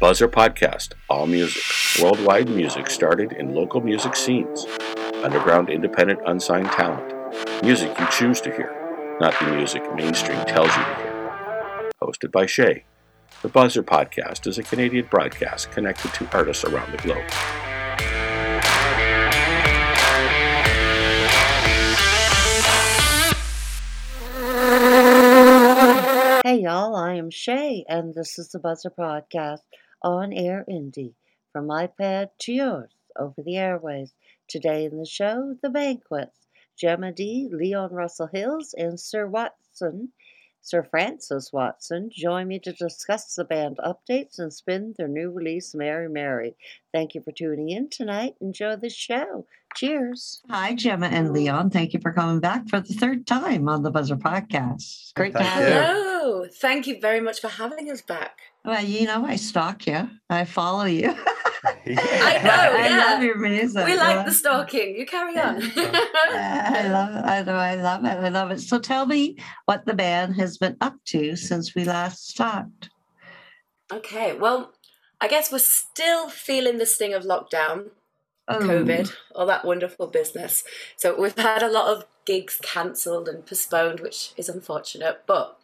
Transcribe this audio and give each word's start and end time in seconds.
Buzzr 0.00 0.28
Podcast, 0.28 0.94
all 1.10 1.26
music, 1.26 1.62
worldwide 2.02 2.48
music 2.48 2.88
started 2.88 3.32
in 3.32 3.54
local 3.54 3.82
music 3.82 4.16
scenes, 4.16 4.64
underground 5.22 5.68
independent 5.68 6.18
unsigned 6.24 6.68
talent, 6.68 7.12
music 7.62 7.92
you 7.98 8.06
choose 8.10 8.40
to 8.40 8.50
hear, 8.50 9.18
not 9.20 9.38
the 9.38 9.54
music 9.54 9.82
mainstream 9.94 10.42
tells 10.46 10.74
you 10.74 10.82
to 10.82 10.94
hear. 10.94 11.90
Hosted 12.02 12.32
by 12.32 12.46
Shay, 12.46 12.84
the 13.42 13.50
Buzzr 13.50 13.82
Podcast 13.82 14.46
is 14.46 14.56
a 14.56 14.62
Canadian 14.62 15.06
broadcast 15.10 15.70
connected 15.70 16.14
to 16.14 16.26
artists 16.34 16.64
around 16.64 16.90
the 16.92 17.02
globe. 17.02 17.30
Hey 26.42 26.62
y'all, 26.62 26.96
I 26.96 27.16
am 27.16 27.28
Shay, 27.28 27.84
and 27.86 28.14
this 28.14 28.38
is 28.38 28.48
the 28.48 28.58
Buzzr 28.58 28.90
Podcast 28.98 29.60
on 30.02 30.32
Air 30.32 30.64
Indie. 30.68 31.14
From 31.52 31.66
my 31.66 31.86
pad 31.86 32.30
to 32.40 32.52
yours, 32.52 32.92
over 33.16 33.42
the 33.42 33.56
airways. 33.56 34.14
Today 34.48 34.84
in 34.84 34.96
the 34.96 35.06
show, 35.06 35.56
The 35.62 35.70
Banquets. 35.70 36.46
Gemma 36.76 37.12
Dee, 37.12 37.48
Leon 37.52 37.92
Russell 37.92 38.28
Hills, 38.28 38.72
and 38.72 38.98
Sir 38.98 39.26
Watson, 39.26 40.12
Sir 40.62 40.82
Francis 40.82 41.52
Watson, 41.52 42.10
join 42.12 42.48
me 42.48 42.58
to 42.60 42.72
discuss 42.72 43.34
the 43.34 43.44
band 43.44 43.78
updates 43.78 44.38
and 44.38 44.52
spin 44.52 44.94
their 44.98 45.08
new 45.08 45.30
release, 45.30 45.74
Mary 45.74 46.08
Mary. 46.08 46.54
Thank 46.92 47.14
you 47.14 47.22
for 47.22 47.32
tuning 47.32 47.70
in 47.70 47.88
tonight. 47.88 48.34
Enjoy 48.40 48.76
the 48.76 48.90
show. 48.90 49.46
Cheers. 49.74 50.42
Hi, 50.50 50.74
Gemma 50.74 51.06
and 51.06 51.32
Leon. 51.32 51.70
Thank 51.70 51.92
you 51.94 52.00
for 52.00 52.12
coming 52.12 52.40
back 52.40 52.68
for 52.68 52.80
the 52.80 52.92
third 52.92 53.26
time 53.26 53.68
on 53.68 53.82
the 53.82 53.90
Buzzr 53.90 54.18
Podcast. 54.18 55.14
Great 55.14 55.32
to 55.32 55.38
Thank 55.38 55.50
have 55.50 55.62
you. 55.62 55.74
you. 55.74 55.80
Hello. 55.80 56.46
Thank 56.52 56.86
you 56.86 57.00
very 57.00 57.20
much 57.20 57.40
for 57.40 57.48
having 57.48 57.90
us 57.90 58.02
back. 58.02 58.38
Well, 58.64 58.84
you 58.84 59.06
know, 59.06 59.24
I 59.24 59.36
stalk 59.36 59.86
you. 59.86 60.10
I 60.28 60.44
follow 60.44 60.84
you. 60.84 61.14
I 61.86 62.40
know, 62.42 62.50
I 62.50 62.88
yeah. 62.88 62.96
love 62.96 63.22
your 63.22 63.36
music. 63.38 63.84
we 63.86 63.96
like 63.96 64.24
the 64.24 64.32
stalking. 64.32 64.96
You 64.96 65.06
carry 65.06 65.38
on. 65.38 65.56
I 65.76 66.88
love 66.88 67.14
it. 67.14 67.28
I 67.28 67.42
know. 67.42 67.54
I 67.54 67.74
love 67.74 68.04
it. 68.04 68.08
I 68.08 68.28
love 68.28 68.50
it. 68.50 68.60
So 68.60 68.78
tell 68.78 69.06
me 69.06 69.36
what 69.66 69.84
the 69.84 69.94
band 69.94 70.36
has 70.36 70.56
been 70.58 70.76
up 70.80 70.96
to 71.06 71.36
since 71.36 71.74
we 71.74 71.84
last 71.84 72.36
talked. 72.36 72.90
okay, 73.92 74.34
well, 74.34 74.72
I 75.20 75.28
guess 75.28 75.52
we're 75.52 75.58
still 75.58 76.28
feeling 76.30 76.78
the 76.78 76.86
sting 76.86 77.12
of 77.12 77.24
lockdown, 77.24 77.90
Oh, 78.48 78.58
COVID, 78.58 79.12
all 79.34 79.46
that 79.46 79.64
wonderful 79.64 80.06
business. 80.06 80.64
So 80.96 81.14
we've 81.20 81.36
had 81.38 81.62
a 81.62 81.70
lot 81.70 81.94
of 81.94 82.04
gigs 82.24 82.58
cancelled 82.62 83.28
and 83.28 83.44
postponed, 83.46 84.00
which 84.00 84.32
is 84.36 84.48
unfortunate. 84.48 85.22
But 85.26 85.56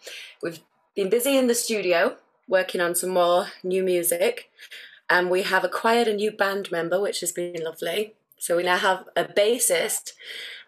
we've 0.42 0.60
been 0.94 1.08
busy 1.08 1.36
in 1.36 1.46
the 1.46 1.54
studio 1.54 2.16
working 2.46 2.80
on 2.80 2.94
some 2.94 3.10
more 3.10 3.48
new 3.64 3.82
music. 3.82 4.50
And 5.08 5.30
we 5.30 5.42
have 5.42 5.64
acquired 5.64 6.08
a 6.08 6.14
new 6.14 6.30
band 6.30 6.70
member, 6.72 7.00
which 7.00 7.20
has 7.20 7.32
been 7.32 7.62
lovely. 7.62 8.14
So 8.38 8.56
we 8.56 8.64
now 8.64 8.76
have 8.76 9.04
a 9.16 9.24
bassist. 9.24 10.12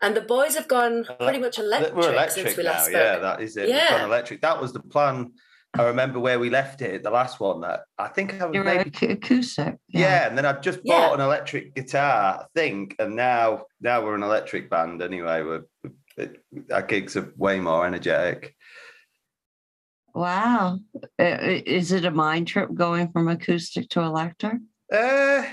And 0.01 0.17
the 0.17 0.21
boys 0.21 0.55
have 0.55 0.69
gone 0.69 1.05
pretty 1.21 1.39
much 1.41 1.59
electric, 1.59 1.95
We're 1.95 2.13
electric 2.13 2.47
since 2.47 2.57
we 2.57 2.63
now. 2.63 2.71
last 2.71 2.85
spoke. 2.87 2.95
Yeah, 2.95 3.19
that 3.19 3.41
is 3.43 3.57
it. 3.57 3.67
We've 3.67 3.75
Yeah. 3.75 3.91
gone 3.91 4.05
electric. 4.09 4.41
That 4.43 4.61
was 4.61 4.73
the 4.73 4.81
plan. 4.81 5.33
I 5.79 5.85
remember 5.85 6.19
where 6.19 6.39
we 6.39 6.49
left 6.51 6.81
it, 6.81 7.03
the 7.03 7.11
last 7.11 7.41
one. 7.41 7.61
That 7.61 7.81
I 7.99 8.09
think 8.09 8.41
I 8.41 8.47
was 8.47 8.55
You're 8.55 8.65
maybe 8.65 8.91
ac- 8.95 9.13
acoustic. 9.13 9.77
yeah. 9.89 10.27
and 10.27 10.39
then 10.39 10.47
I've 10.47 10.63
just 10.63 10.81
Yeah. 10.83 11.09
bought 11.09 11.15
an 11.19 11.21
electric 11.21 11.75
guitar, 11.75 12.41
I 12.41 12.45
think, 12.55 12.95
and 12.99 13.15
now 13.17 13.65
now 13.81 14.03
we're 14.03 14.15
an 14.15 14.23
electric 14.23 14.71
band 14.71 15.03
anyway. 15.03 15.43
We're 15.43 15.65
it, 16.17 16.43
our 16.73 16.83
gigs 16.83 17.17
are 17.17 17.33
way 17.37 17.61
more 17.61 17.87
energetic. 17.87 18.57
Wow. 20.15 20.81
Uh, 21.19 21.37
Is 21.67 21.93
it 21.93 22.05
a 22.05 22.11
mind 22.11 22.49
trip 22.49 22.73
going 22.75 23.11
from 23.13 23.29
acoustic 23.29 23.89
to 23.91 24.01
electric? 24.01 24.57
Uh, 24.93 25.45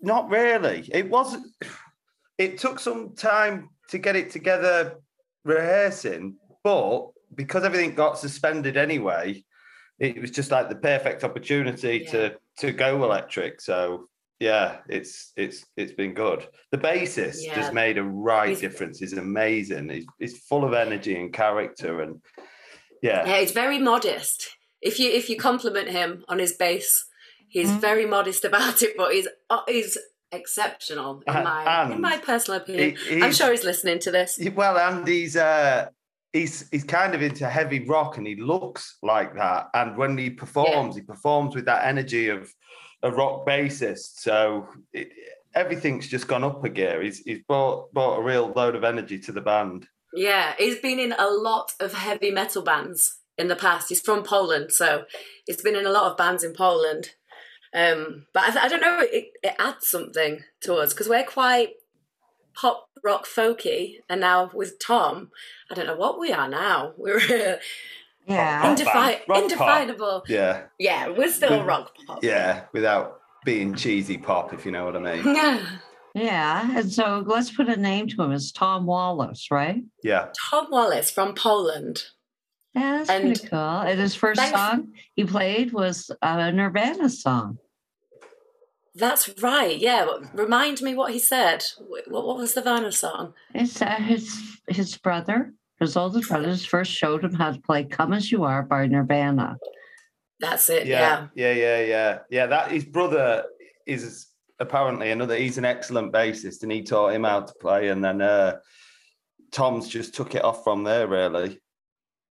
not 0.00 0.28
really. 0.30 0.88
It 0.92 1.08
wasn't. 1.08 1.46
It 2.38 2.58
took 2.58 2.80
some 2.80 3.14
time 3.14 3.70
to 3.90 3.98
get 3.98 4.16
it 4.16 4.30
together, 4.30 4.96
rehearsing, 5.44 6.36
but 6.62 7.08
because 7.34 7.64
everything 7.64 7.94
got 7.94 8.18
suspended 8.18 8.76
anyway, 8.76 9.44
it 9.98 10.20
was 10.20 10.30
just 10.30 10.50
like 10.50 10.68
the 10.68 10.74
perfect 10.76 11.22
opportunity 11.24 12.04
to 12.06 12.36
to 12.58 12.72
go 12.72 13.04
electric. 13.04 13.60
So 13.60 14.08
yeah, 14.40 14.78
it's 14.88 15.32
it's 15.36 15.64
it's 15.76 15.92
been 15.92 16.12
good. 16.14 16.46
The 16.72 16.78
bassist 16.78 17.38
Yeah. 17.40 17.54
has 17.54 17.72
made 17.72 17.98
a 17.98 18.02
right 18.02 18.48
He's- 18.48 18.60
difference. 18.60 18.98
He's 18.98 19.12
amazing. 19.12 19.88
He's, 19.90 20.06
he's 20.18 20.38
full 20.38 20.64
of 20.64 20.72
energy 20.74 21.14
and 21.18 21.32
character, 21.32 22.00
and 22.02 22.20
yeah, 23.04 23.26
Yeah, 23.28 23.38
he's 23.40 23.52
very 23.52 23.78
modest. 23.78 24.38
If 24.80 24.94
you 25.00 25.08
if 25.20 25.28
you 25.30 25.36
compliment 25.50 25.88
him 25.98 26.24
on 26.28 26.38
his 26.44 26.52
bass, 26.64 26.88
he's 27.48 27.70
Mhm. 27.70 27.80
very 27.88 28.06
modest 28.16 28.42
about 28.50 28.82
it, 28.86 28.92
but 29.00 29.08
he's 29.14 29.28
uh, 29.50 29.60
he's 29.68 29.96
exceptional 30.32 31.22
in 31.26 31.34
my 31.50 31.92
in 31.92 32.00
my 32.00 32.18
personal 32.18 32.60
opinion. 32.60 32.96
he- 33.08 33.22
I'm 33.22 33.32
sure 33.32 33.50
he's 33.50 33.64
listening 33.64 33.98
to 34.00 34.10
this. 34.10 34.30
Well, 34.54 34.76
and 34.86 35.06
he's 35.06 35.36
uh, 35.36 35.86
he's 36.32 36.68
he's 36.70 36.84
kind 36.84 37.14
of 37.14 37.22
into 37.22 37.48
heavy 37.48 37.80
rock, 37.94 38.18
and 38.18 38.26
he 38.26 38.36
looks 38.36 38.96
like 39.02 39.34
that. 39.36 39.68
And 39.74 39.96
when 39.96 40.18
he 40.18 40.30
performs, 40.30 40.96
he 40.96 41.02
performs 41.02 41.54
with 41.54 41.66
that 41.66 41.86
energy 41.86 42.28
of 42.28 42.52
a 43.02 43.10
rock 43.10 43.46
bassist. 43.46 44.20
So 44.26 44.68
it, 44.92 45.08
everything's 45.54 46.08
just 46.08 46.26
gone 46.28 46.44
up 46.44 46.64
a 46.64 46.68
gear. 46.68 47.02
He's 47.02 47.18
he's 47.28 47.42
brought 47.48 47.92
brought 47.94 48.18
a 48.18 48.22
real 48.22 48.52
load 48.54 48.74
of 48.76 48.84
energy 48.84 49.18
to 49.20 49.32
the 49.32 49.40
band. 49.52 49.86
Yeah, 50.14 50.54
he's 50.58 50.78
been 50.78 50.98
in 50.98 51.12
a 51.18 51.28
lot 51.28 51.72
of 51.80 51.92
heavy 51.94 52.30
metal 52.30 52.62
bands 52.62 53.18
in 53.36 53.48
the 53.48 53.56
past. 53.56 53.88
He's 53.88 54.00
from 54.00 54.22
Poland, 54.22 54.70
so 54.72 55.04
he's 55.46 55.60
been 55.60 55.76
in 55.76 55.86
a 55.86 55.90
lot 55.90 56.10
of 56.10 56.16
bands 56.16 56.44
in 56.44 56.52
Poland. 56.54 57.10
Um, 57.74 58.26
but 58.32 58.44
I, 58.44 58.50
th- 58.50 58.64
I 58.64 58.68
don't 58.68 58.80
know, 58.80 59.00
it, 59.00 59.30
it 59.42 59.54
adds 59.58 59.88
something 59.88 60.40
to 60.60 60.74
us 60.76 60.92
because 60.92 61.08
we're 61.08 61.24
quite 61.24 61.70
pop 62.54 62.86
rock 63.02 63.26
folky, 63.26 63.96
and 64.08 64.20
now 64.20 64.50
with 64.54 64.78
Tom, 64.78 65.30
I 65.70 65.74
don't 65.74 65.86
know 65.88 65.96
what 65.96 66.18
we 66.20 66.32
are 66.32 66.48
now. 66.48 66.92
We're 66.96 67.18
Yeah. 68.26 68.62
Indefi- 68.74 68.84
band. 68.84 69.20
Rock 69.26 69.26
pop. 69.26 69.42
indefinable. 69.42 70.22
Yeah, 70.28 70.62
Yeah, 70.78 71.08
we're 71.08 71.30
still 71.30 71.48
Good. 71.58 71.66
rock 71.66 71.92
pop. 72.06 72.22
yeah, 72.22 72.66
without 72.72 73.20
being 73.44 73.74
cheesy 73.74 74.16
pop, 74.18 74.54
if 74.54 74.64
you 74.64 74.70
know 74.72 74.84
what 74.84 74.96
I 74.96 75.00
mean. 75.00 75.24
Yeah. 75.34 75.60
Yeah. 76.14 76.78
And 76.78 76.92
so 76.92 77.24
let's 77.26 77.50
put 77.50 77.68
a 77.68 77.76
name 77.76 78.06
to 78.08 78.22
him. 78.22 78.32
It's 78.32 78.52
Tom 78.52 78.86
Wallace, 78.86 79.50
right? 79.50 79.82
Yeah, 80.02 80.28
Tom 80.50 80.68
Wallace 80.70 81.10
from 81.10 81.34
Poland. 81.34 82.02
Yeah, 82.74 82.98
that's 82.98 83.10
And 83.10 83.24
pretty 83.24 83.48
cool. 83.48 83.58
And 83.58 83.98
his 84.00 84.14
first 84.14 84.40
thanks- 84.40 84.56
song 84.58 84.92
he 85.14 85.24
played 85.24 85.72
was 85.72 86.10
a 86.22 86.50
Nirvana 86.52 87.08
song. 87.08 87.58
That's 88.96 89.28
right. 89.42 89.76
Yeah. 89.76 90.06
Remind 90.34 90.80
me 90.80 90.94
what 90.94 91.12
he 91.12 91.18
said. 91.18 91.64
What, 91.88 92.04
what 92.26 92.36
was 92.36 92.54
the 92.54 92.62
Vanna 92.62 92.92
song? 92.92 93.34
It's 93.52 93.82
uh, 93.82 93.86
his 93.96 94.40
his 94.68 94.96
brother, 94.96 95.52
his 95.80 95.96
oldest 95.96 96.28
brother, 96.28 96.56
first 96.56 96.92
showed 96.92 97.24
him 97.24 97.34
how 97.34 97.50
to 97.52 97.60
play 97.60 97.82
"Come 97.84 98.12
as 98.12 98.30
You 98.30 98.44
Are" 98.44 98.62
by 98.62 98.86
Nirvana. 98.86 99.56
That's 100.38 100.68
it. 100.70 100.86
Yeah. 100.86 101.26
yeah, 101.34 101.52
yeah, 101.52 101.54
yeah, 101.54 101.80
yeah, 101.84 102.18
yeah. 102.30 102.46
That 102.46 102.70
his 102.70 102.84
brother 102.84 103.44
is 103.86 104.26
apparently 104.64 105.10
another. 105.10 105.36
He's 105.36 105.58
an 105.58 105.64
excellent 105.64 106.12
bassist, 106.12 106.62
and 106.62 106.72
he 106.72 106.82
taught 106.82 107.14
him 107.14 107.24
how 107.24 107.40
to 107.40 107.54
play. 107.60 107.88
And 107.88 108.02
then 108.04 108.20
uh, 108.20 108.56
Tom's 109.52 109.88
just 109.88 110.14
took 110.14 110.34
it 110.34 110.44
off 110.44 110.64
from 110.64 110.84
there, 110.84 111.06
really. 111.06 111.60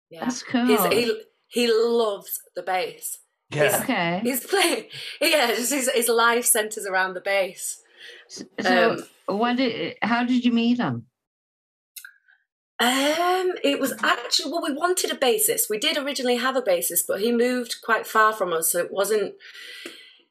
Yeah. 0.09 0.25
That's 0.25 0.43
cool. 0.43 0.65
He's, 0.65 0.85
he 0.85 1.21
he 1.47 1.71
loves 1.71 2.39
the 2.55 2.63
bass. 2.63 3.19
Yeah, 3.51 3.79
okay. 3.83 4.19
He's 4.23 4.45
playing. 4.45 4.85
Yeah, 5.21 5.47
just 5.47 5.71
his, 5.71 5.89
his 5.89 6.09
life 6.09 6.45
centers 6.45 6.85
around 6.85 7.13
the 7.13 7.21
bass. 7.21 7.81
So, 8.59 8.97
what 9.27 9.57
did? 9.57 9.97
How 10.01 10.23
did 10.23 10.43
you 10.43 10.51
meet 10.51 10.79
him? 10.79 11.05
Um, 12.77 13.53
it 13.63 13.79
was 13.79 13.93
actually 14.03 14.51
well, 14.51 14.63
we 14.63 14.73
wanted 14.73 15.11
a 15.11 15.15
bassist. 15.15 15.69
We 15.69 15.77
did 15.77 15.97
originally 15.97 16.35
have 16.35 16.57
a 16.57 16.61
bassist, 16.61 17.03
but 17.07 17.21
he 17.21 17.31
moved 17.31 17.77
quite 17.83 18.05
far 18.05 18.33
from 18.33 18.51
us, 18.51 18.71
so 18.71 18.79
it 18.79 18.91
wasn't 18.91 19.35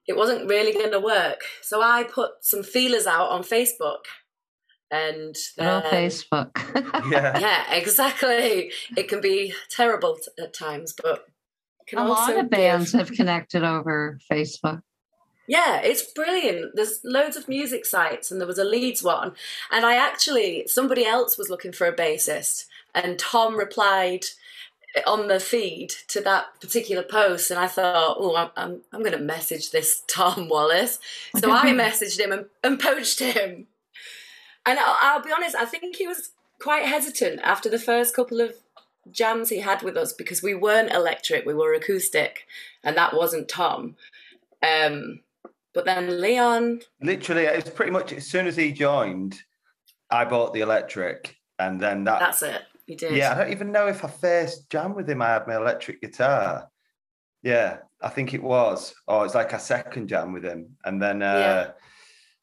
it 0.07 0.17
wasn't 0.17 0.49
really 0.49 0.73
going 0.73 0.91
to 0.93 1.01
work. 1.01 1.41
So 1.63 1.81
I 1.83 2.05
put 2.05 2.33
some 2.43 2.63
feelers 2.63 3.07
out 3.07 3.31
on 3.31 3.43
Facebook, 3.43 4.05
and 4.91 5.35
Oh, 5.59 5.81
then- 5.81 5.83
Facebook. 5.93 6.51
yeah. 7.11 7.39
yeah, 7.39 7.75
exactly. 7.75 8.71
It 8.97 9.09
can 9.09 9.21
be 9.21 9.55
terrible 9.71 10.17
t- 10.17 10.43
at 10.43 10.53
times, 10.55 10.95
but 11.03 11.25
can 11.87 11.99
a 11.99 12.03
also 12.03 12.13
lot 12.13 12.31
of 12.33 12.37
give- 12.43 12.51
bands 12.51 12.93
have 12.93 13.13
connected 13.13 13.63
over 13.63 14.19
Facebook. 14.31 14.83
Yeah, 15.47 15.81
it's 15.83 16.11
brilliant. 16.13 16.75
There's 16.75 17.01
loads 17.05 17.37
of 17.37 17.49
music 17.49 17.85
sites, 17.85 18.31
and 18.31 18.41
there 18.41 18.49
was 18.49 18.57
a 18.59 18.65
Leeds 18.65 19.03
one. 19.03 19.33
And 19.71 19.85
I 19.85 19.97
actually, 19.97 20.67
somebody 20.69 21.05
else 21.05 21.37
was 21.37 21.51
looking 21.51 21.73
for 21.73 21.87
a 21.87 21.95
bassist, 21.95 22.65
and 22.95 23.19
Tom 23.19 23.57
replied 23.57 24.25
on 25.07 25.29
the 25.29 25.41
feed 25.41 25.91
to 26.09 26.21
that 26.23 26.61
particular 26.61 27.03
post. 27.03 27.51
And 27.51 27.59
I 27.59 27.67
thought, 27.67 28.17
oh, 28.19 28.37
I'm, 28.37 28.51
I'm, 28.57 28.81
I'm 28.93 29.01
going 29.01 29.13
to 29.13 29.19
message 29.19 29.71
this 29.71 30.03
Tom 30.09 30.49
Wallace. 30.49 30.99
So 31.39 31.51
I 31.51 31.67
messaged 31.73 32.21
him 32.21 32.33
and, 32.33 32.47
and 32.63 32.81
poached 32.81 33.21
him. 33.21 33.67
And 34.67 34.79
I'll, 34.79 34.97
I'll 35.03 35.23
be 35.23 35.33
honest, 35.33 35.57
I 35.57 35.65
think 35.65 35.97
he 35.97 36.07
was 36.07 36.31
quite 36.59 36.87
hesitant 36.87 37.41
after 37.43 37.69
the 37.69 37.79
first 37.79 38.15
couple 38.15 38.41
of 38.41 38.55
jams 39.11 39.51
he 39.51 39.61
had 39.61 39.83
with 39.83 39.97
us 39.97 40.13
because 40.13 40.43
we 40.43 40.55
weren't 40.55 40.93
electric, 40.93 41.45
we 41.45 41.55
were 41.55 41.75
acoustic, 41.75 42.47
and 42.83 42.97
that 42.97 43.15
wasn't 43.15 43.49
Tom. 43.49 43.97
Um, 44.63 45.21
but 45.75 45.85
then 45.85 46.21
Leon, 46.21 46.81
Literally, 47.03 47.45
it's 47.45 47.69
pretty 47.69 47.93
much 47.93 48.13
as 48.13 48.27
soon 48.27 48.47
as 48.47 48.57
he 48.57 48.73
joined, 48.73 49.43
I 50.11 50.25
bought 50.25 50.55
the 50.55 50.61
electric, 50.61 51.37
and 51.59 51.81
then 51.81 52.05
that. 52.05 52.21
that's 52.21 52.43
it. 52.43 52.63
We 52.89 52.97
did. 52.97 53.17
yeah, 53.17 53.33
I 53.33 53.35
don't 53.37 53.53
even 53.53 53.73
know 53.73 53.87
if 53.87 54.05
I 54.05 54.09
first 54.09 54.69
jammed 54.71 54.97
with 54.97 55.09
him. 55.09 55.23
I 55.23 55.29
had 55.29 55.47
my 55.47 55.57
electric 55.57 56.01
guitar. 56.01 56.69
Yeah, 57.43 57.79
I 58.03 58.09
think 58.11 58.35
it 58.35 58.43
was. 58.43 58.95
Or 59.07 59.25
it's 59.25 59.35
like 59.35 59.53
a 59.53 59.59
second 59.59 60.09
jam 60.09 60.33
with 60.33 60.45
him, 60.45 60.77
and 60.85 61.01
then 61.01 61.23
uh, 61.23 61.73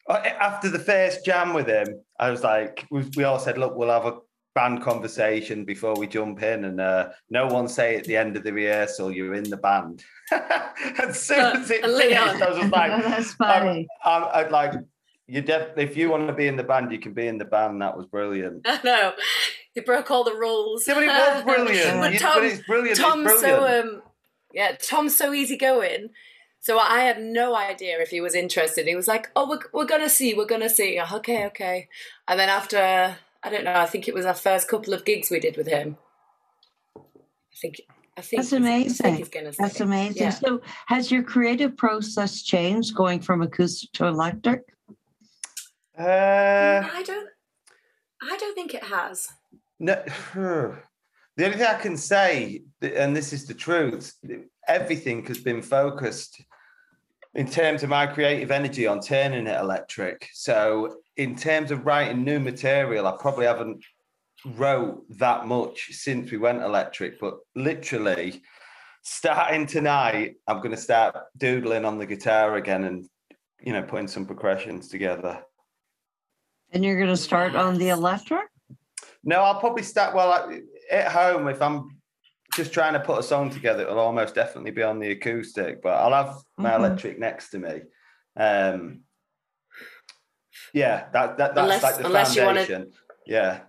uh, 0.07 0.13
after 0.39 0.69
the 0.69 0.79
first 0.79 1.25
jam 1.25 1.53
with 1.53 1.67
him, 1.67 1.87
I 2.19 2.31
was 2.31 2.43
like, 2.43 2.85
we, 2.91 3.03
we 3.15 3.23
all 3.23 3.39
said, 3.39 3.57
"Look, 3.57 3.75
we'll 3.75 3.89
have 3.89 4.05
a 4.05 4.17
band 4.53 4.81
conversation 4.81 5.63
before 5.63 5.95
we 5.95 6.07
jump 6.07 6.41
in," 6.41 6.65
and 6.65 6.81
uh, 6.81 7.09
no 7.29 7.47
one 7.47 7.67
say 7.67 7.95
at 7.95 8.05
the 8.05 8.17
end 8.17 8.35
of 8.35 8.43
the 8.43 8.51
rehearsal, 8.53 9.11
"You're 9.11 9.35
in 9.35 9.49
the 9.49 9.57
band." 9.57 10.03
as 10.31 11.19
soon 11.21 11.57
as 11.57 11.69
it 11.69 11.83
And 11.83 11.95
finished, 11.95 12.41
I 12.41 12.49
was 12.49 12.57
just 12.57 12.71
like, 12.71 13.03
That's 13.03 13.33
funny. 13.33 13.87
I'm, 14.03 14.23
I'd 14.33 14.51
like 14.51 14.73
you. 15.27 15.41
Def- 15.41 15.77
if 15.77 15.95
you 15.97 16.09
want 16.09 16.27
to 16.27 16.33
be 16.33 16.47
in 16.47 16.55
the 16.55 16.63
band, 16.63 16.91
you 16.91 16.99
can 16.99 17.13
be 17.13 17.27
in 17.27 17.37
the 17.37 17.45
band. 17.45 17.81
That 17.81 17.95
was 17.95 18.05
brilliant. 18.07 18.61
I 18.65 18.79
know. 18.83 19.13
He 19.73 19.81
broke 19.81 20.11
all 20.11 20.23
the 20.23 20.35
rules. 20.35 20.85
Yeah, 20.87 20.95
but 20.95 21.03
it 21.03 21.07
was 21.07 21.43
brilliant. 21.45 21.99
But 22.01 22.13
You- 22.13 22.19
Tom- 22.19 22.33
but 22.35 22.43
it's 22.45 22.61
brilliant. 22.67 22.97
Tom's 22.99 23.31
it's 23.31 23.41
so 23.41 23.79
um 23.79 24.01
yeah, 24.53 24.75
Tom's 24.81 25.15
so 25.15 25.33
easygoing. 25.33 26.09
So 26.59 26.77
I 26.77 26.99
had 27.01 27.19
no 27.21 27.55
idea 27.55 27.99
if 28.01 28.09
he 28.09 28.21
was 28.21 28.35
interested. 28.35 28.85
He 28.85 28.95
was 28.95 29.07
like, 29.07 29.31
"Oh, 29.35 29.49
we're 29.49 29.59
we're 29.73 29.85
gonna 29.85 30.09
see, 30.09 30.33
we're 30.33 30.45
gonna 30.45 30.69
see." 30.69 30.99
Oh, 31.01 31.15
okay, 31.17 31.45
okay. 31.47 31.87
And 32.27 32.39
then 32.39 32.49
after 32.49 33.17
I 33.43 33.49
don't 33.49 33.63
know, 33.63 33.73
I 33.73 33.85
think 33.87 34.07
it 34.07 34.13
was 34.13 34.25
our 34.25 34.33
first 34.35 34.67
couple 34.67 34.93
of 34.93 35.03
gigs 35.05 35.31
we 35.31 35.39
did 35.39 35.57
with 35.57 35.67
him. 35.67 35.97
I 36.97 37.01
think 37.61 37.81
I 38.17 38.21
think 38.21 38.41
That's 38.41 38.49
he's- 38.49 38.53
I 38.53 38.57
amazing. 38.57 39.03
think 39.05 39.17
he's 39.19 39.29
gonna 39.29 39.51
That's 39.57 39.75
stay. 39.75 39.83
amazing. 39.85 40.21
Yeah. 40.21 40.29
So, 40.31 40.61
has 40.87 41.09
your 41.11 41.23
creative 41.23 41.75
process 41.77 42.41
changed 42.43 42.93
going 42.93 43.21
from 43.21 43.41
acoustic 43.41 43.91
to 43.93 44.05
electric? 44.05 44.61
Uh, 45.97 46.03
I 46.93 47.03
don't. 47.05 47.29
I 48.21 48.37
don't 48.37 48.53
think 48.53 48.73
it 48.73 48.83
has. 48.83 49.27
No, 49.81 49.95
hmm. 49.95 50.75
the 51.37 51.45
only 51.45 51.57
thing 51.57 51.65
I 51.65 51.81
can 51.81 51.97
say, 51.97 52.61
and 52.81 53.15
this 53.15 53.33
is 53.33 53.47
the 53.47 53.55
truth, 53.55 54.13
everything 54.67 55.25
has 55.25 55.39
been 55.39 55.63
focused 55.63 56.39
in 57.33 57.49
terms 57.49 57.81
of 57.81 57.89
my 57.89 58.05
creative 58.05 58.51
energy 58.51 58.85
on 58.85 58.99
turning 58.99 59.47
it 59.47 59.59
electric. 59.59 60.29
So, 60.33 60.97
in 61.17 61.35
terms 61.35 61.71
of 61.71 61.85
writing 61.85 62.23
new 62.23 62.39
material, 62.39 63.07
I 63.07 63.15
probably 63.19 63.47
haven't 63.47 63.83
wrote 64.45 65.03
that 65.17 65.47
much 65.47 65.89
since 65.91 66.29
we 66.29 66.37
went 66.37 66.61
electric, 66.61 67.19
but 67.19 67.39
literally 67.55 68.43
starting 69.01 69.65
tonight, 69.65 70.35
I'm 70.47 70.57
going 70.57 70.75
to 70.75 70.77
start 70.77 71.15
doodling 71.37 71.85
on 71.85 71.97
the 71.97 72.05
guitar 72.05 72.55
again 72.55 72.83
and 72.83 73.09
you 73.59 73.73
know 73.73 73.81
putting 73.81 74.07
some 74.07 74.27
progressions 74.27 74.89
together. 74.89 75.41
And 76.71 76.85
you're 76.85 76.97
going 76.97 77.09
to 77.09 77.17
start 77.17 77.55
on 77.55 77.79
the 77.79 77.89
electric? 77.89 78.50
No, 79.23 79.41
I'll 79.41 79.59
probably 79.59 79.83
start. 79.83 80.15
Well, 80.15 80.31
I- 80.31 80.61
at 80.89 81.11
home, 81.11 81.47
if 81.47 81.61
I'm 81.61 81.97
just 82.55 82.73
trying 82.73 82.93
to 82.93 82.99
put 82.99 83.19
a 83.19 83.23
song 83.23 83.49
together, 83.49 83.83
it'll 83.83 83.99
almost 83.99 84.35
definitely 84.35 84.71
be 84.71 84.83
on 84.83 84.99
the 84.99 85.11
acoustic. 85.11 85.81
But 85.81 85.93
I'll 85.93 86.25
have 86.25 86.35
my 86.57 86.71
Mhm. 86.71 86.79
electric 86.79 87.19
next 87.19 87.49
to 87.51 87.59
me. 87.59 87.81
Um, 88.37 89.01
yeah, 90.73 91.07
that, 91.13 91.37
that 91.37 91.55
that's 91.55 91.57
Unless- 91.57 91.83
like 91.83 91.95
the 91.97 92.05
unless 92.05 92.35
you 92.35 92.43
wanna- 92.43 92.59
foundation. 92.65 92.91
Yeah. 93.25 93.59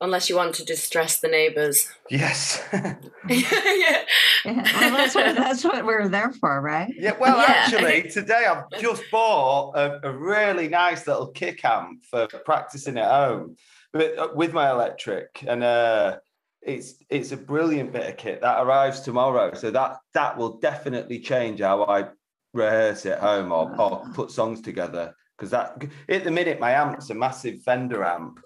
Unless 0.00 0.28
you 0.30 0.36
want 0.36 0.54
to 0.54 0.64
distress 0.64 1.18
the 1.18 1.26
neighbours. 1.28 1.88
Yes. 2.08 2.62
yeah. 2.72 2.94
Yeah. 4.44 4.62
Well, 4.80 4.92
that's 4.96 5.14
what 5.16 5.34
that's 5.34 5.64
what 5.64 5.84
we're 5.84 6.08
there 6.08 6.30
for, 6.30 6.60
right? 6.60 6.88
yeah. 6.96 7.16
Well, 7.18 7.36
Yeah. 7.38 7.44
actually, 7.48 8.08
today 8.08 8.44
I've 8.46 8.70
just 8.80 9.02
bought 9.10 9.72
a, 9.76 9.98
a 10.08 10.12
really 10.16 10.68
nice 10.68 11.06
little 11.08 11.26
kick 11.32 11.64
amp 11.64 12.04
for 12.08 12.28
practicing 12.44 12.96
at 12.98 13.10
home, 13.10 13.56
but 13.92 14.18
uh, 14.18 14.28
with 14.34 14.52
my 14.52 14.70
electric, 14.70 15.44
and 15.46 15.62
uh, 15.62 16.18
it's 16.62 16.94
it's 17.08 17.32
a 17.32 17.36
brilliant 17.36 17.92
bit 17.92 18.08
of 18.08 18.16
kit 18.16 18.40
that 18.42 18.62
arrives 18.62 19.00
tomorrow. 19.00 19.54
So 19.54 19.70
that 19.70 19.96
that 20.14 20.36
will 20.36 20.58
definitely 20.58 21.20
change 21.20 21.60
how 21.60 21.84
I 21.84 22.08
rehearse 22.52 23.06
at 23.06 23.20
home 23.20 23.52
or, 23.52 23.74
or 23.80 24.04
put 24.14 24.30
songs 24.30 24.60
together. 24.60 25.14
Because 25.36 25.50
that 25.50 25.82
at 26.08 26.24
the 26.24 26.30
minute 26.30 26.58
my 26.60 26.72
amp's 26.72 27.10
a 27.10 27.14
massive 27.14 27.62
Fender 27.62 28.04
amp. 28.04 28.40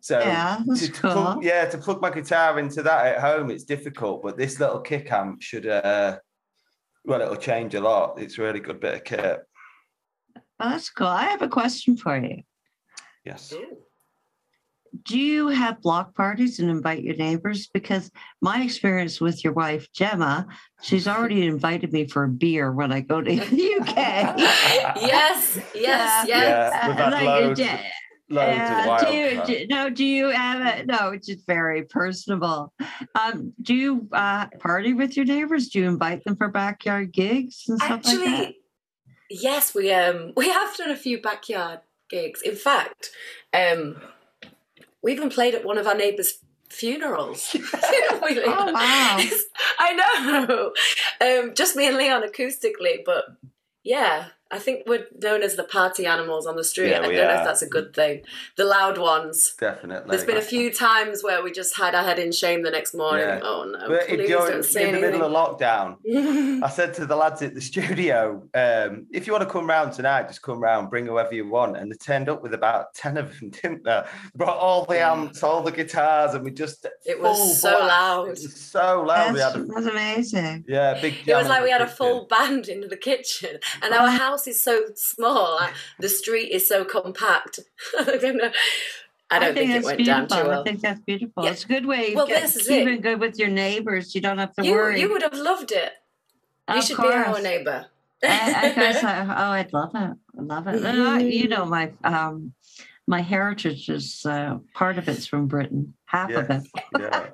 So 0.00 0.20
Yeah, 0.20 0.58
to, 0.76 0.86
to 0.86 0.92
cool. 0.92 1.10
plug, 1.10 1.44
yeah, 1.44 1.64
to 1.68 1.78
plug 1.78 2.00
my 2.00 2.10
guitar 2.10 2.58
into 2.60 2.82
that 2.82 3.06
at 3.06 3.20
home, 3.20 3.50
it's 3.50 3.64
difficult. 3.64 4.22
But 4.22 4.36
this 4.36 4.60
little 4.60 4.80
kick 4.80 5.10
amp 5.10 5.42
should, 5.42 5.66
uh, 5.66 6.18
well, 7.04 7.20
it'll 7.20 7.34
change 7.34 7.74
a 7.74 7.80
lot. 7.80 8.20
It's 8.20 8.38
a 8.38 8.42
really 8.42 8.60
good 8.60 8.78
bit 8.78 8.94
of 8.94 9.04
kit. 9.04 9.40
Oh, 10.36 10.70
that's 10.70 10.90
cool. 10.90 11.08
I 11.08 11.24
have 11.24 11.42
a 11.42 11.48
question 11.48 11.96
for 11.96 12.16
you. 12.16 12.42
Yes. 13.24 13.52
Do 15.04 15.18
you 15.18 15.48
have 15.48 15.80
block 15.82 16.14
parties 16.14 16.58
and 16.58 16.70
invite 16.70 17.02
your 17.02 17.16
neighbors? 17.16 17.68
Because 17.72 18.10
my 18.40 18.62
experience 18.62 19.20
with 19.20 19.44
your 19.44 19.52
wife, 19.52 19.86
Gemma, 19.92 20.46
she's 20.82 21.06
already 21.12 21.46
invited 21.46 21.92
me 21.92 22.06
for 22.06 22.24
a 22.24 22.28
beer 22.28 22.72
when 22.72 22.92
I 22.92 23.00
go 23.00 23.20
to 23.20 23.30
the 23.34 23.40
UK. 23.80 23.96
yes, 23.96 25.58
yes, 25.58 25.64
Yeah. 25.74 26.24
yes. 26.26 26.26
Yeah, 26.28 26.88
we've 26.88 26.96
had 26.96 27.12
like, 27.12 27.24
loads, 27.24 27.60
do- 27.60 27.68
loads 28.28 28.58
uh, 28.70 28.76
of 28.80 28.86
wild. 28.86 29.06
do 29.06 29.12
you, 29.16 29.42
do, 29.46 29.66
no, 29.68 29.90
do 29.90 30.04
you 30.04 30.26
have 30.30 30.80
a, 30.80 30.84
no, 30.86 31.10
it's 31.10 31.26
just 31.28 31.46
very 31.46 31.84
personable. 31.84 32.72
Um, 33.14 33.52
do 33.62 33.74
you 33.74 34.08
uh, 34.12 34.46
party 34.58 34.92
with 34.94 35.16
your 35.16 35.26
neighbors? 35.26 35.68
Do 35.68 35.80
you 35.80 35.88
invite 35.88 36.24
them 36.24 36.36
for 36.36 36.48
backyard 36.48 37.12
gigs 37.12 37.64
and 37.68 37.78
stuff 37.78 38.00
Actually, 38.04 38.26
like 38.26 38.38
that? 38.48 38.54
yes, 39.30 39.74
we 39.74 39.92
um 39.92 40.32
we 40.36 40.48
have 40.50 40.76
done 40.76 40.90
a 40.90 40.96
few 40.96 41.20
backyard 41.20 41.80
gigs. 42.10 42.42
In 42.42 42.56
fact, 42.56 43.10
um, 43.54 43.96
we 45.06 45.12
even 45.12 45.30
played 45.30 45.54
at 45.54 45.64
one 45.64 45.78
of 45.78 45.86
our 45.86 45.94
neighbours' 45.94 46.38
funerals. 46.68 47.54
We- 48.22 48.42
Oh, 48.44 48.72
wow. 48.72 49.20
I 49.78 49.92
know. 49.92 50.72
Um, 51.20 51.54
just 51.54 51.76
me 51.76 51.86
and 51.86 51.96
Leon 51.96 52.24
acoustically, 52.28 53.04
but 53.04 53.24
yeah, 53.84 54.30
I 54.50 54.58
think 54.60 54.84
we're 54.86 55.06
known 55.20 55.42
as 55.42 55.56
the 55.56 55.64
party 55.64 56.06
animals 56.06 56.46
on 56.46 56.54
the 56.56 56.62
street. 56.62 56.90
Yeah, 56.90 56.98
I 56.98 57.00
don't 57.00 57.08
we 57.08 57.16
know 57.16 57.22
if 57.30 57.44
that's 57.44 57.62
a 57.62 57.68
good 57.68 57.92
thing. 57.94 58.22
The 58.56 58.64
loud 58.64 58.96
ones. 58.96 59.54
Definitely. 59.58 60.08
There's 60.10 60.24
been 60.26 60.36
a 60.36 60.42
few 60.42 60.72
times 60.86 61.24
where 61.24 61.42
we 61.42 61.50
just 61.50 61.76
had 61.76 61.94
our 61.96 62.04
head 62.04 62.18
in 62.20 62.30
shame 62.30 62.62
the 62.62 62.70
next 62.70 62.94
morning. 62.94 63.26
Yeah. 63.26 63.40
Oh 63.42 63.64
no, 63.64 63.88
But 63.88 64.06
please 64.06 64.20
if 64.20 64.28
you're 64.28 64.48
don't 64.50 64.64
say 64.64 64.88
in 64.88 64.94
the 64.94 65.00
middle 65.00 65.24
of 65.24 65.32
lockdown. 65.32 65.96
I 66.62 66.68
said 66.68 66.94
to 66.94 67.06
the 67.06 67.16
lads 67.16 67.42
at 67.42 67.54
the 67.54 67.60
studio, 67.60 68.42
um, 68.54 69.06
if 69.12 69.26
you 69.26 69.32
want 69.32 69.42
to 69.44 69.50
come 69.50 69.66
round 69.68 69.92
tonight, 69.92 70.28
just 70.28 70.42
come 70.42 70.60
round, 70.60 70.90
bring 70.90 71.06
whoever 71.06 71.34
you 71.34 71.48
want. 71.48 71.76
And 71.76 71.90
they 71.90 71.96
turned 71.96 72.28
up 72.28 72.42
with 72.42 72.54
about 72.54 72.94
10 72.94 73.16
of 73.16 73.38
them, 73.40 73.50
didn't 73.50 73.84
they? 73.84 74.02
Brought 74.36 74.56
all 74.58 74.84
the 74.84 75.00
amps, 75.00 75.42
all 75.42 75.62
the 75.62 75.72
guitars, 75.72 76.34
and 76.34 76.44
we 76.44 76.52
just. 76.52 76.86
It 77.04 77.20
was 77.20 77.60
so 77.60 77.70
blast. 77.70 77.88
loud. 77.88 78.26
It 78.28 78.30
was 78.30 78.56
so 78.60 79.02
loud. 79.02 79.32
We 79.32 79.38
That's, 79.40 79.54
had 79.54 79.62
a, 79.62 79.66
that's 79.66 79.86
amazing. 79.86 80.64
yeah, 80.68 81.00
big 81.00 81.14
It 81.26 81.34
was 81.34 81.48
like 81.48 81.62
we 81.62 81.66
the 81.66 81.72
had 81.72 81.82
a 81.82 81.86
full 81.88 82.26
band 82.26 82.68
in 82.68 82.86
the 82.88 82.96
kitchen, 82.96 83.58
and 83.82 83.92
our 83.92 84.08
house 84.08 84.35
is 84.46 84.60
so 84.60 84.86
small. 84.94 85.60
The 86.00 86.08
street 86.08 86.50
is 86.52 86.68
so 86.68 86.84
compact. 86.84 87.60
I 87.98 88.16
don't 88.16 88.36
know. 88.36 88.50
I 89.30 89.38
don't 89.40 89.54
think, 89.54 89.70
it 89.70 89.74
that's 89.74 89.86
went 89.86 90.04
down 90.04 90.26
beautiful. 90.26 90.44
too 90.52 90.60
I 90.60 90.62
think 90.64 90.80
that's 90.80 91.00
beautiful. 91.00 91.44
Yeah. 91.44 91.50
It's 91.50 91.64
a 91.64 91.68
good 91.68 91.86
way 91.86 92.08
of 92.10 92.14
Well, 92.16 92.26
get- 92.28 92.42
this 92.42 92.56
is 92.56 92.68
it. 92.68 92.84
keeping 92.84 93.00
good 93.00 93.18
with 93.20 93.38
your 93.38 93.48
neighbors. 93.48 94.14
You 94.14 94.20
don't 94.20 94.38
have 94.38 94.52
to 94.54 94.64
You, 94.64 94.72
worry. 94.72 95.00
you 95.00 95.10
would 95.10 95.22
have 95.22 95.34
loved 95.34 95.72
it. 95.72 95.92
You 96.68 96.78
Of 96.78 96.84
should 96.84 96.96
be 96.98 97.06
our 97.08 97.40
neighbour. 97.40 97.86
I, 98.22 98.28
I 98.28 98.72
guess 98.74 99.02
I, 99.04 99.22
oh, 99.22 99.50
I'd 99.52 99.72
love 99.72 99.90
it. 99.94 100.16
I 100.38 100.42
love 100.42 100.66
it. 100.68 100.82
And 100.84 101.02
I, 101.02 101.18
you 101.20 101.48
know, 101.48 101.64
my 101.64 101.92
um, 102.04 102.52
my 103.06 103.20
heritage 103.20 103.88
is 103.88 104.24
uh, 104.26 104.58
part 104.74 104.98
of 104.98 105.08
it's 105.08 105.26
from 105.26 105.46
Britain, 105.46 105.94
half 106.06 106.30
of 106.32 106.50
it. 106.50 106.62
Yeah. 106.98 107.26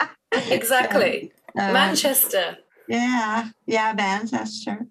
exactly. 0.51 1.33
Uh, 1.55 1.71
Manchester. 1.71 2.57
Yeah, 2.89 3.51
yeah, 3.67 3.93
Manchester, 3.95 4.87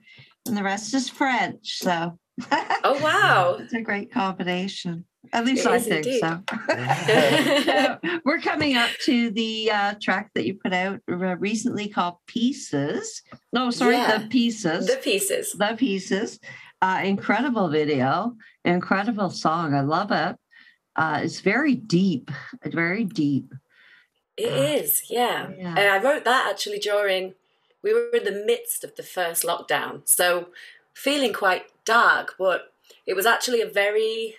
and 0.48 0.58
the 0.58 0.64
rest 0.64 0.94
is 0.94 1.10
French. 1.10 1.78
So, 1.80 2.18
Oh 2.84 3.00
wow. 3.04 3.58
it's 3.60 3.74
a 3.74 3.82
great 3.82 4.12
combination. 4.12 5.06
At 5.34 5.46
least 5.46 5.66
It 5.66 5.72
I 5.72 5.80
think 5.80 6.06
indeed. 6.06 6.20
so. 6.20 6.42
So, 8.02 8.20
we're 8.26 8.40
coming 8.42 8.76
up 8.76 8.90
to 9.06 9.30
the 9.32 9.70
uh, 9.72 9.94
track 10.02 10.32
that 10.36 10.46
you 10.48 10.56
put 10.64 10.74
out 10.74 11.00
recently 11.08 11.88
called 11.90 12.16
Pieces. 12.28 13.22
No, 13.54 13.70
sorry, 13.70 13.96
Yeah. 13.96 14.18
the 14.18 14.28
Pieces. 14.28 14.88
the 14.88 14.98
pieces. 14.98 15.54
the 15.54 15.76
Pieces. 15.78 16.40
Uh, 16.82 17.02
incredible 17.04 17.70
video, 17.70 18.34
incredible 18.66 19.30
song. 19.30 19.76
I 19.76 19.82
love 19.82 20.12
it. 20.12 20.36
Uh, 20.96 21.22
it's 21.24 21.40
very 21.42 21.76
deep, 21.76 22.32
very 22.66 23.04
deep. 23.06 23.54
It 24.38 24.52
is, 24.52 25.04
yeah. 25.08 25.50
Yeah. 25.56 25.76
And 25.78 25.80
I 25.80 26.02
wrote 26.02 26.24
that 26.26 26.48
actually 26.50 26.80
during, 26.80 27.36
we 27.84 27.94
were 27.94 28.10
in 28.14 28.24
the 28.24 28.44
midst 28.46 28.84
of 28.84 28.96
the 28.96 29.04
first 29.04 29.44
lockdown. 29.44 30.02
So 30.06 30.50
feeling 30.94 31.34
quite 31.34 31.66
dark, 31.86 32.36
but 32.38 32.74
it 33.06 33.16
was 33.16 33.26
actually 33.26 33.62
a 33.62 33.68
very 33.68 34.36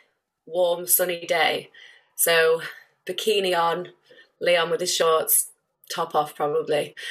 warm, 0.47 0.87
sunny 0.87 1.27
day. 1.27 1.71
So 2.17 2.63
bikini 3.07 3.59
on, 3.59 3.89
Leon 4.41 4.71
with 4.71 4.81
his 4.81 4.95
shorts, 4.95 5.51
top 5.93 6.15
off 6.15 6.35
probably. 6.35 6.95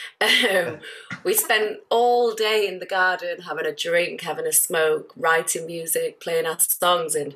Um, 0.51 0.79
we 1.23 1.33
spent 1.33 1.79
all 1.89 2.33
day 2.33 2.67
in 2.67 2.79
the 2.79 2.85
garden 2.85 3.41
having 3.41 3.65
a 3.65 3.73
drink, 3.73 4.21
having 4.21 4.45
a 4.45 4.51
smoke, 4.51 5.13
writing 5.15 5.65
music, 5.65 6.19
playing 6.19 6.45
our 6.45 6.59
songs, 6.59 7.15
and 7.15 7.35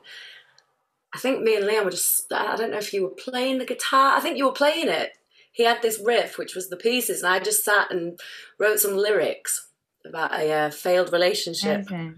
I 1.14 1.18
think 1.18 1.42
me 1.42 1.56
and 1.56 1.66
Leon 1.66 1.86
were 1.86 1.92
just. 1.92 2.32
I 2.34 2.56
don't 2.56 2.72
know 2.72 2.78
if 2.78 2.94
you 2.94 3.04
were 3.04 3.10
playing 3.10 3.60
the 3.60 3.66
guitar. 3.66 4.18
I 4.18 4.20
think 4.20 4.38
you 4.38 4.46
were 4.46 4.52
playing 4.52 4.90
it. 4.90 5.14
He 5.56 5.64
had 5.64 5.82
this 5.82 6.02
riff, 6.04 6.38
which 6.38 6.54
was 6.54 6.68
the 6.70 6.76
pieces, 6.76 7.24
and 7.24 7.32
I 7.32 7.40
just 7.40 7.64
sat 7.64 7.90
and 7.90 8.20
wrote 8.60 8.78
some 8.80 8.98
lyrics 8.98 9.70
about 10.06 10.34
a 10.34 10.52
uh, 10.52 10.70
failed 10.70 11.14
relationship. 11.14 11.86
Okay. 11.90 12.12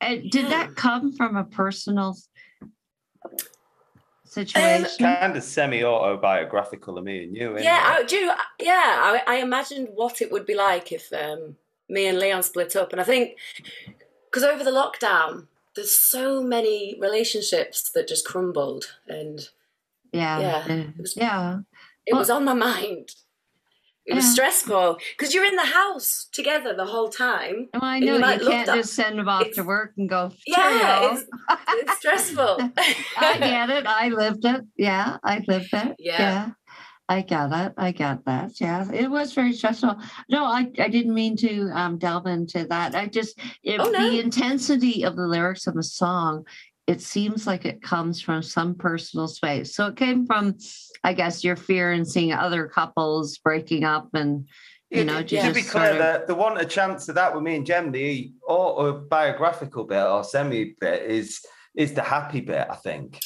And 0.00 0.30
did 0.30 0.46
that 0.46 0.74
come 0.74 1.12
from 1.12 1.36
a 1.36 1.44
personal 1.44 2.16
situation? 4.24 4.86
Kind 4.98 5.36
of 5.36 5.42
semi 5.42 5.84
autobiographical 5.84 6.96
of 6.96 7.04
me 7.04 7.24
and 7.24 7.36
you. 7.36 7.58
Yeah, 7.58 7.98
it? 7.98 8.00
I, 8.00 8.02
do 8.04 8.16
you 8.16 8.32
yeah. 8.58 8.72
I, 8.74 9.22
I 9.26 9.34
imagined 9.36 9.88
what 9.94 10.22
it 10.22 10.32
would 10.32 10.46
be 10.46 10.54
like 10.54 10.92
if 10.92 11.12
um, 11.12 11.56
me 11.90 12.06
and 12.06 12.18
Leon 12.18 12.42
split 12.42 12.74
up, 12.74 12.92
and 12.92 13.00
I 13.00 13.04
think 13.04 13.36
because 14.24 14.44
over 14.44 14.64
the 14.64 14.70
lockdown, 14.70 15.46
there's 15.76 15.94
so 15.94 16.42
many 16.42 16.96
relationships 16.98 17.90
that 17.90 18.08
just 18.08 18.26
crumbled, 18.26 18.96
and 19.06 19.46
yeah. 20.10 20.40
yeah, 20.40 20.66
Yeah. 20.66 20.84
was- 20.98 21.16
yeah. 21.16 21.58
It 22.06 22.14
was 22.14 22.30
on 22.30 22.44
my 22.44 22.54
mind. 22.54 23.08
It 24.04 24.14
was 24.14 24.24
Yeah. 24.24 24.30
stressful 24.32 24.98
because 25.16 25.32
you're 25.32 25.44
in 25.44 25.54
the 25.54 25.64
house 25.66 26.26
together 26.32 26.74
the 26.74 26.86
whole 26.86 27.08
time. 27.08 27.68
Well, 27.72 27.84
I 27.84 27.96
And 27.96 28.04
you 28.04 28.18
know 28.18 28.30
you 28.32 28.48
can't 28.48 28.66
just 28.66 28.94
send 28.94 29.18
them 29.18 29.28
off 29.28 29.48
to 29.52 29.62
work 29.62 29.92
and 29.96 30.08
go. 30.08 30.32
Yeah, 30.44 31.12
it's, 31.14 31.24
it's 31.68 31.96
stressful. 31.98 32.58
I 33.16 33.38
get 33.38 33.70
it. 33.70 33.86
I 33.86 34.08
lived 34.08 34.44
it. 34.44 34.62
Yeah, 34.76 35.18
I 35.22 35.42
lived 35.46 35.70
it. 35.72 35.94
Yeah. 36.00 36.18
yeah. 36.20 36.50
I 37.08 37.22
got 37.22 37.52
it. 37.66 37.74
I 37.76 37.92
got 37.92 38.24
that. 38.24 38.60
Yeah, 38.60 38.90
it 38.92 39.08
was 39.08 39.34
very 39.34 39.52
stressful. 39.52 39.96
No, 40.28 40.44
I, 40.46 40.70
I 40.78 40.88
didn't 40.88 41.14
mean 41.14 41.36
to 41.36 41.70
um, 41.74 41.98
delve 41.98 42.26
into 42.26 42.64
that. 42.70 42.94
I 42.96 43.06
just 43.06 43.38
it, 43.62 43.78
Oh, 43.80 43.90
no. 43.90 44.10
the 44.10 44.18
intensity 44.18 45.04
of 45.04 45.14
the 45.14 45.26
lyrics 45.28 45.66
of 45.68 45.74
the 45.74 45.82
song. 45.82 46.44
It 46.86 47.00
seems 47.00 47.46
like 47.46 47.64
it 47.64 47.80
comes 47.80 48.20
from 48.20 48.42
some 48.42 48.74
personal 48.74 49.28
space. 49.28 49.74
So 49.74 49.86
it 49.86 49.96
came 49.96 50.26
from, 50.26 50.56
I 51.04 51.12
guess, 51.12 51.44
your 51.44 51.54
fear 51.56 51.92
in 51.92 52.04
seeing 52.04 52.32
other 52.32 52.66
couples 52.66 53.38
breaking 53.38 53.84
up 53.84 54.08
and 54.14 54.48
you 54.90 54.98
Yeah, 54.98 55.04
know 55.04 55.22
to 55.22 55.24
just 55.24 55.54
be 55.54 55.62
sort 55.62 55.84
clear, 55.84 55.92
of- 55.92 56.20
the, 56.22 56.26
the 56.28 56.34
one 56.34 56.58
a 56.58 56.64
chance 56.64 57.08
of 57.08 57.14
that 57.14 57.34
with 57.34 57.42
me 57.44 57.54
and 57.56 57.64
Jem, 57.64 57.92
the 57.92 58.32
autobiographical 58.48 59.84
bit 59.84 60.02
or 60.02 60.24
semi 60.24 60.74
bit 60.80 61.02
is 61.10 61.40
is 61.74 61.94
the 61.94 62.02
happy 62.02 62.40
bit. 62.40 62.66
I 62.68 62.74
think 62.76 63.18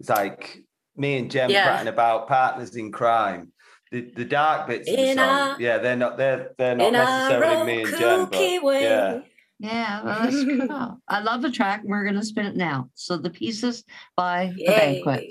it's 0.00 0.08
like 0.08 0.58
me 0.96 1.18
and 1.18 1.30
Jem 1.30 1.50
Yeah. 1.50 1.64
chatting 1.64 1.88
about 1.88 2.28
partners 2.28 2.74
in 2.76 2.90
crime. 2.92 3.52
The, 3.92 4.10
the 4.16 4.24
dark 4.24 4.66
bits 4.68 4.88
of 4.90 4.96
the 4.96 5.14
song, 5.14 5.18
our- 5.18 5.60
yeah, 5.60 5.78
they're 5.78 5.96
not 5.96 6.16
they're 6.16 6.52
they're 6.58 6.74
not 6.76 6.88
In 6.88 6.96
our 6.96 7.04
necessarily 7.04 7.66
me 7.66 7.82
and 7.82 7.96
Jem, 7.98 8.24
but 8.30 8.62
way. 8.64 8.82
yeah. 8.82 9.20
Yeah, 9.62 10.02
well, 10.02 10.18
that's 10.28 10.44
cool. 10.44 10.98
I 11.08 11.20
love 11.20 11.40
the 11.40 11.50
track. 11.50 11.82
and 11.82 11.90
We're 11.90 12.02
going 12.02 12.16
to 12.16 12.24
spin 12.24 12.46
it 12.46 12.56
now. 12.56 12.90
So 12.94 13.16
the 13.16 13.30
pieces 13.30 13.84
by 14.16 14.52
the 14.56 14.64
banquet. 14.66 15.24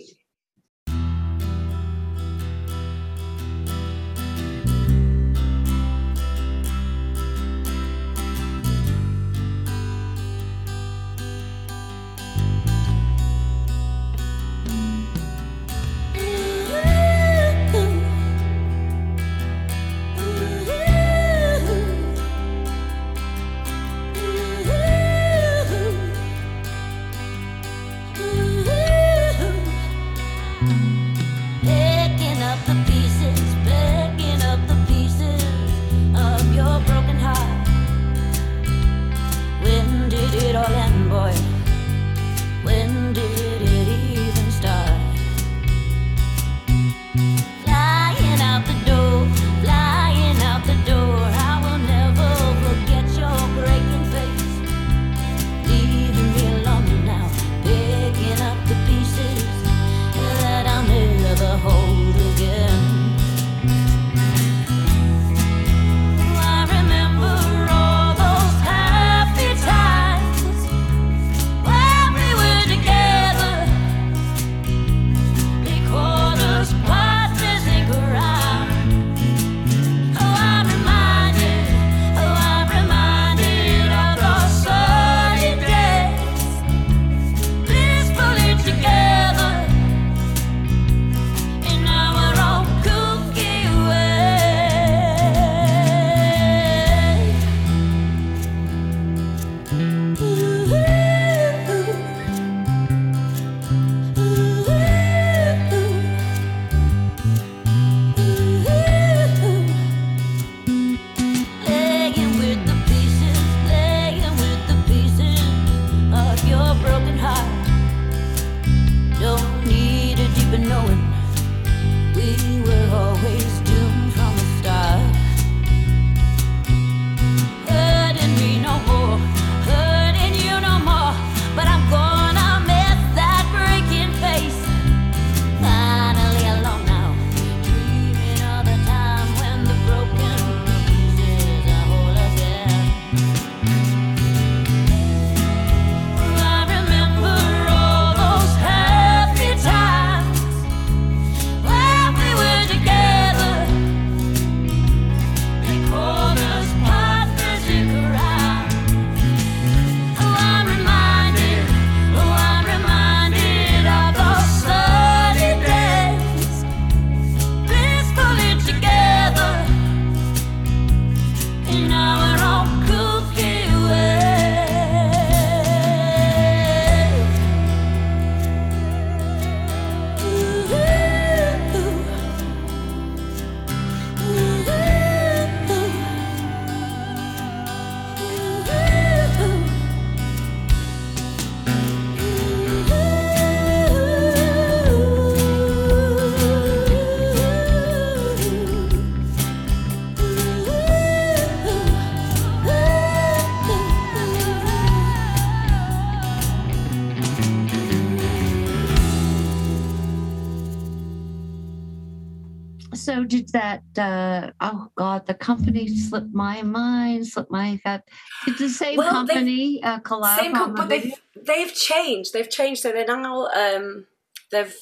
Did 213.42 213.50
that? 213.54 213.82
Uh, 213.98 214.52
oh 214.62 214.88
God, 214.96 215.26
the 215.28 215.34
company 215.34 215.88
slipped 215.88 216.34
my 216.34 216.62
mind, 216.62 217.28
slipped 217.28 217.52
my 217.52 217.80
head. 217.84 218.04
Did 218.46 218.58
the 218.58 218.70
same 218.70 218.98
Well, 218.98 219.12
company 219.12 219.82
uh, 219.84 220.00
collab 220.00 220.38
Same, 220.38 220.54
com- 220.54 220.74
but 220.76 220.90
they've 220.90 221.14
they've 221.36 221.74
changed. 221.74 222.34
They've 222.34 222.50
changed. 222.50 222.82
So 222.82 222.92
they're 222.92 223.06
now 223.06 223.48
um, 223.48 224.06
they've 224.52 224.76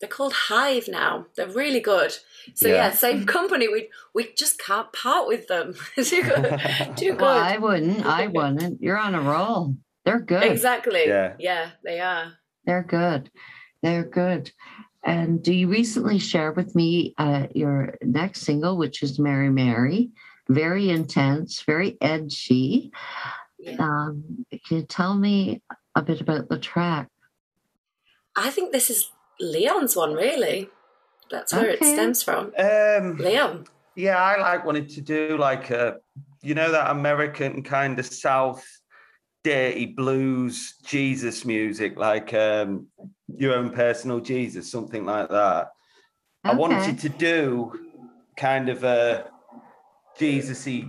they're 0.00 0.08
called 0.10 0.32
Hive 0.32 0.88
now. 0.88 1.26
They're 1.36 1.48
really 1.48 1.80
good. 1.80 2.12
So 2.54 2.68
yeah, 2.68 2.74
Yeah. 2.74 2.90
same 2.92 3.24
company. 3.26 3.68
We 3.68 3.88
we 4.14 4.32
just 4.36 4.58
can't 4.58 4.92
part 4.92 5.28
with 5.28 5.46
them. 5.48 5.74
too 5.94 6.22
good. 6.22 6.60
Too 6.96 7.12
good. 7.12 7.20
Well, 7.20 7.38
I 7.38 7.56
wouldn't. 7.58 8.04
I 8.04 8.26
wouldn't. 8.26 8.82
You're 8.82 8.98
on 8.98 9.14
a 9.14 9.20
roll. 9.20 9.76
They're 10.04 10.20
good. 10.20 10.42
Exactly. 10.42 11.04
Yeah. 11.06 11.34
Yeah, 11.38 11.70
they 11.84 12.00
are. 12.00 12.32
They're 12.66 12.82
good. 12.82 13.30
They're 13.82 14.04
good. 14.04 14.50
And 15.04 15.42
do 15.42 15.52
you 15.52 15.68
recently 15.68 16.18
share 16.18 16.52
with 16.52 16.74
me 16.74 17.14
uh, 17.18 17.46
your 17.54 17.96
next 18.02 18.42
single, 18.42 18.76
which 18.76 19.02
is 19.02 19.18
Mary 19.18 19.50
Mary? 19.50 20.10
Very 20.48 20.90
intense, 20.90 21.62
very 21.62 21.96
edgy. 22.00 22.92
Yeah. 23.58 23.76
Um, 23.78 24.46
can 24.66 24.78
you 24.78 24.82
tell 24.82 25.14
me 25.14 25.62
a 25.94 26.02
bit 26.02 26.20
about 26.20 26.48
the 26.48 26.58
track? 26.58 27.08
I 28.36 28.50
think 28.50 28.72
this 28.72 28.90
is 28.90 29.10
Leon's 29.40 29.96
one, 29.96 30.14
really. 30.14 30.70
That's 31.30 31.52
where 31.52 31.70
it 31.70 31.78
stems 31.78 32.22
from. 32.22 32.52
Um, 32.58 33.16
Leon. 33.16 33.66
yeah, 33.96 34.22
I 34.22 34.40
like 34.40 34.64
wanted 34.64 34.88
to 34.90 35.00
do 35.00 35.36
like 35.38 35.70
a, 35.70 35.96
you 36.42 36.54
know, 36.54 36.70
that 36.70 36.90
American 36.90 37.62
kind 37.62 37.98
of 37.98 38.06
South 38.06 38.64
dirty 39.44 39.86
blues 39.86 40.74
Jesus 40.84 41.44
music, 41.44 41.98
like 41.98 42.32
um, 42.34 42.86
your 43.36 43.54
own 43.54 43.70
personal 43.70 44.20
Jesus, 44.20 44.70
something 44.70 45.04
like 45.04 45.28
that. 45.28 45.68
I 46.44 46.54
wanted 46.54 46.98
to 46.98 47.08
do 47.08 47.72
kind 48.36 48.68
of 48.68 48.82
a 48.84 49.30
Jesus-y 50.18 50.88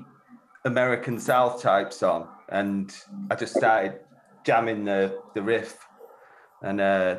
American 0.65 1.19
South 1.19 1.61
type 1.61 1.93
song, 1.93 2.27
and 2.49 2.95
I 3.29 3.35
just 3.35 3.55
started 3.55 3.99
jamming 4.43 4.85
the 4.85 5.19
the 5.35 5.41
riff, 5.41 5.77
and 6.61 6.81
uh, 6.81 7.17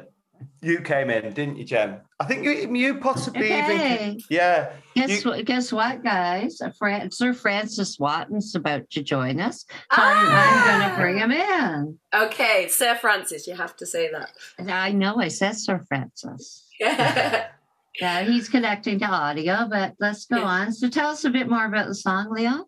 you 0.63 0.81
came 0.81 1.11
in, 1.11 1.33
didn't 1.33 1.57
you, 1.57 1.65
Jem? 1.65 2.01
I 2.21 2.25
think 2.25 2.45
you 2.45 2.75
you 2.75 2.99
possibly 3.01 3.47
even 3.53 4.21
yeah. 4.31 4.73
Guess 4.95 5.25
You- 5.25 5.31
what? 5.31 5.45
Guess 5.45 5.73
what, 5.73 6.03
guys? 6.05 6.61
Fran- 6.79 7.11
Sir 7.11 7.33
Francis 7.33 7.99
Watson's 7.99 8.55
about 8.55 8.89
to 8.91 9.03
join 9.03 9.41
us. 9.41 9.65
So 9.93 10.03
I'm, 10.03 10.27
I'm 10.31 10.81
going 10.81 10.91
to 10.91 10.97
bring 10.97 11.19
him 11.19 11.33
in. 11.33 11.99
Okay, 12.15 12.69
Sir 12.69 12.95
Francis, 12.97 13.47
you 13.47 13.55
have 13.55 13.77
to 13.77 13.87
say 13.87 14.11
that. 14.13 14.31
And 14.59 14.71
I 14.71 14.93
know 14.93 15.17
I 15.17 15.29
said 15.29 15.57
Sir 15.57 15.81
Francis. 15.89 16.67
Yeah. 16.81 17.47
Yeah, 18.01 18.23
he's 18.23 18.49
connecting 18.49 18.99
to 18.99 19.05
audio, 19.07 19.69
but 19.71 19.95
let's 20.01 20.27
go 20.27 20.39
Yeah. 20.39 20.43
on. 20.47 20.73
So 20.73 20.89
tell 20.89 21.11
us 21.11 21.25
a 21.25 21.31
bit 21.31 21.49
more 21.49 21.65
about 21.65 21.87
the 21.87 21.95
song, 21.95 22.27
Leon. 22.33 22.65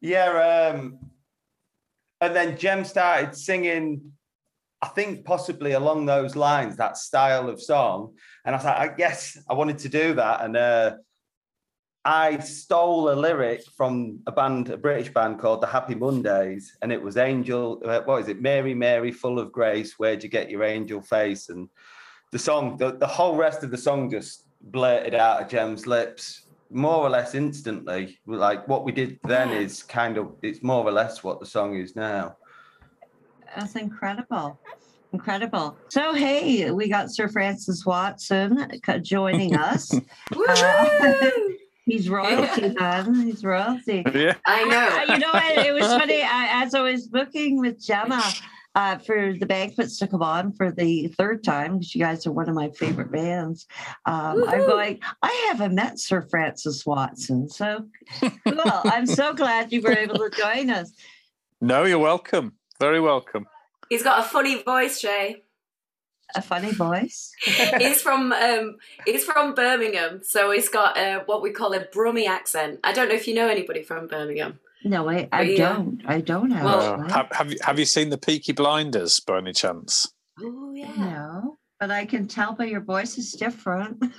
Yeah, 0.00 0.70
um, 0.72 1.00
and 2.20 2.36
then 2.36 2.56
Jem 2.56 2.84
started 2.84 3.34
singing. 3.34 4.12
I 4.82 4.88
think 4.88 5.24
possibly 5.24 5.72
along 5.72 6.06
those 6.06 6.36
lines, 6.36 6.76
that 6.76 6.96
style 6.96 7.48
of 7.48 7.60
song, 7.60 8.14
and 8.44 8.54
I 8.54 8.58
was 8.58 8.64
like, 8.64 8.78
I 8.78 8.88
guess 8.94 9.38
I 9.48 9.54
wanted 9.54 9.78
to 9.78 9.88
do 9.88 10.14
that, 10.14 10.42
and 10.42 10.56
uh, 10.56 10.94
I 12.04 12.38
stole 12.38 13.10
a 13.10 13.14
lyric 13.14 13.62
from 13.76 14.20
a 14.26 14.32
band, 14.32 14.70
a 14.70 14.78
British 14.78 15.12
band 15.12 15.38
called 15.38 15.60
the 15.60 15.66
Happy 15.66 15.94
Mondays, 15.94 16.76
and 16.80 16.90
it 16.92 17.02
was 17.02 17.18
Angel. 17.18 17.82
Uh, 17.84 18.00
what 18.06 18.22
is 18.22 18.28
it? 18.28 18.40
Mary, 18.40 18.74
Mary, 18.74 19.12
full 19.12 19.38
of 19.38 19.52
grace. 19.52 19.98
Where'd 19.98 20.22
you 20.22 20.30
get 20.30 20.50
your 20.50 20.64
angel 20.64 21.02
face? 21.02 21.50
And 21.50 21.68
the 22.32 22.38
song, 22.38 22.78
the, 22.78 22.92
the 22.92 23.06
whole 23.06 23.36
rest 23.36 23.62
of 23.62 23.70
the 23.70 23.76
song 23.76 24.10
just 24.10 24.46
blurted 24.62 25.14
out 25.14 25.42
of 25.42 25.48
Jem's 25.48 25.86
lips 25.86 26.46
more 26.70 27.04
or 27.04 27.10
less 27.10 27.34
instantly. 27.34 28.18
Like 28.26 28.66
what 28.68 28.84
we 28.84 28.92
did 28.92 29.18
then 29.24 29.50
Yeah. 29.50 29.58
is 29.58 29.82
kind 29.82 30.16
of 30.16 30.36
it's 30.42 30.62
more 30.62 30.84
or 30.84 30.92
less 30.92 31.22
what 31.22 31.40
the 31.40 31.46
song 31.46 31.76
is 31.76 31.96
now. 31.96 32.36
That's 33.56 33.76
incredible. 33.76 34.58
Incredible. 35.12 35.76
So, 35.88 36.12
hey, 36.14 36.70
we 36.70 36.88
got 36.88 37.10
Sir 37.10 37.28
Francis 37.28 37.84
Watson 37.84 38.70
joining 39.02 39.56
us. 39.56 39.92
Woo-hoo! 40.34 41.56
He's 41.84 42.08
royalty, 42.08 42.68
man. 42.78 43.14
He's 43.26 43.42
royalty. 43.42 44.04
Yeah. 44.14 44.34
I 44.46 44.62
Uh, 44.62 44.66
know. 45.06 45.14
you 45.14 45.18
know 45.20 45.30
what? 45.32 45.66
It 45.66 45.72
was 45.74 45.86
funny. 45.86 46.22
I, 46.22 46.62
as 46.62 46.74
I 46.74 46.82
was 46.82 47.08
booking 47.08 47.58
with 47.58 47.84
Gemma 47.84 48.22
uh, 48.76 48.98
for 48.98 49.32
the 49.36 49.46
banquets 49.46 49.98
to 49.98 50.06
come 50.06 50.22
on 50.22 50.52
for 50.52 50.70
the 50.70 51.08
third 51.18 51.42
time, 51.42 51.78
because 51.78 51.92
you 51.96 52.00
guys 52.00 52.24
are 52.28 52.32
one 52.32 52.48
of 52.48 52.54
my 52.54 52.68
favorite 52.70 53.10
bands, 53.10 53.66
um, 54.06 54.44
I'm 54.46 54.60
Woohoo. 54.60 54.66
going, 54.68 55.00
I 55.22 55.46
haven't 55.50 55.74
met 55.74 55.98
Sir 55.98 56.22
Francis 56.22 56.86
Watson. 56.86 57.48
So 57.48 57.86
well, 58.46 58.82
I'm 58.84 59.06
so 59.06 59.32
glad 59.34 59.72
you 59.72 59.82
were 59.82 59.90
able 59.92 60.18
to 60.18 60.30
join 60.30 60.70
us. 60.70 60.92
No, 61.62 61.84
you're 61.84 61.98
welcome. 61.98 62.54
Very 62.80 63.00
welcome. 63.00 63.46
He's 63.88 64.02
got 64.02 64.20
a 64.20 64.22
funny 64.22 64.62
voice, 64.62 64.98
Shay. 64.98 65.42
A 66.34 66.40
funny 66.42 66.70
voice. 66.72 67.32
He's 67.78 68.00
from 68.00 68.32
um, 68.32 68.76
he's 69.04 69.24
from 69.24 69.52
Birmingham, 69.56 70.20
so 70.22 70.52
he's 70.52 70.68
got 70.68 70.96
uh, 70.96 71.24
what 71.26 71.42
we 71.42 71.50
call 71.50 71.72
a 71.74 71.80
Brummy 71.92 72.24
accent. 72.28 72.78
I 72.84 72.92
don't 72.92 73.08
know 73.08 73.16
if 73.16 73.26
you 73.26 73.34
know 73.34 73.48
anybody 73.48 73.82
from 73.82 74.06
Birmingham. 74.06 74.60
No, 74.84 75.08
I, 75.10 75.28
I 75.32 75.42
Yeah. 75.42 75.72
don't. 75.74 76.02
I 76.06 76.20
don't 76.20 76.52
have 76.52 76.64
Well- 76.64 77.02
have, 77.08 77.28
have 77.32 77.50
you 77.50 77.58
have 77.64 77.78
you 77.80 77.84
seen 77.84 78.10
the 78.10 78.16
Peaky 78.16 78.52
Blinders 78.52 79.18
by 79.18 79.38
any 79.38 79.52
chance? 79.52 80.06
Oh 80.40 80.72
yeah. 80.72 80.94
No, 80.96 81.58
but 81.80 81.90
I 81.90 82.06
can 82.06 82.28
tell 82.28 82.54
by 82.54 82.66
your 82.66 82.80
voice 82.80 83.18
is 83.18 83.32
different. 83.32 84.00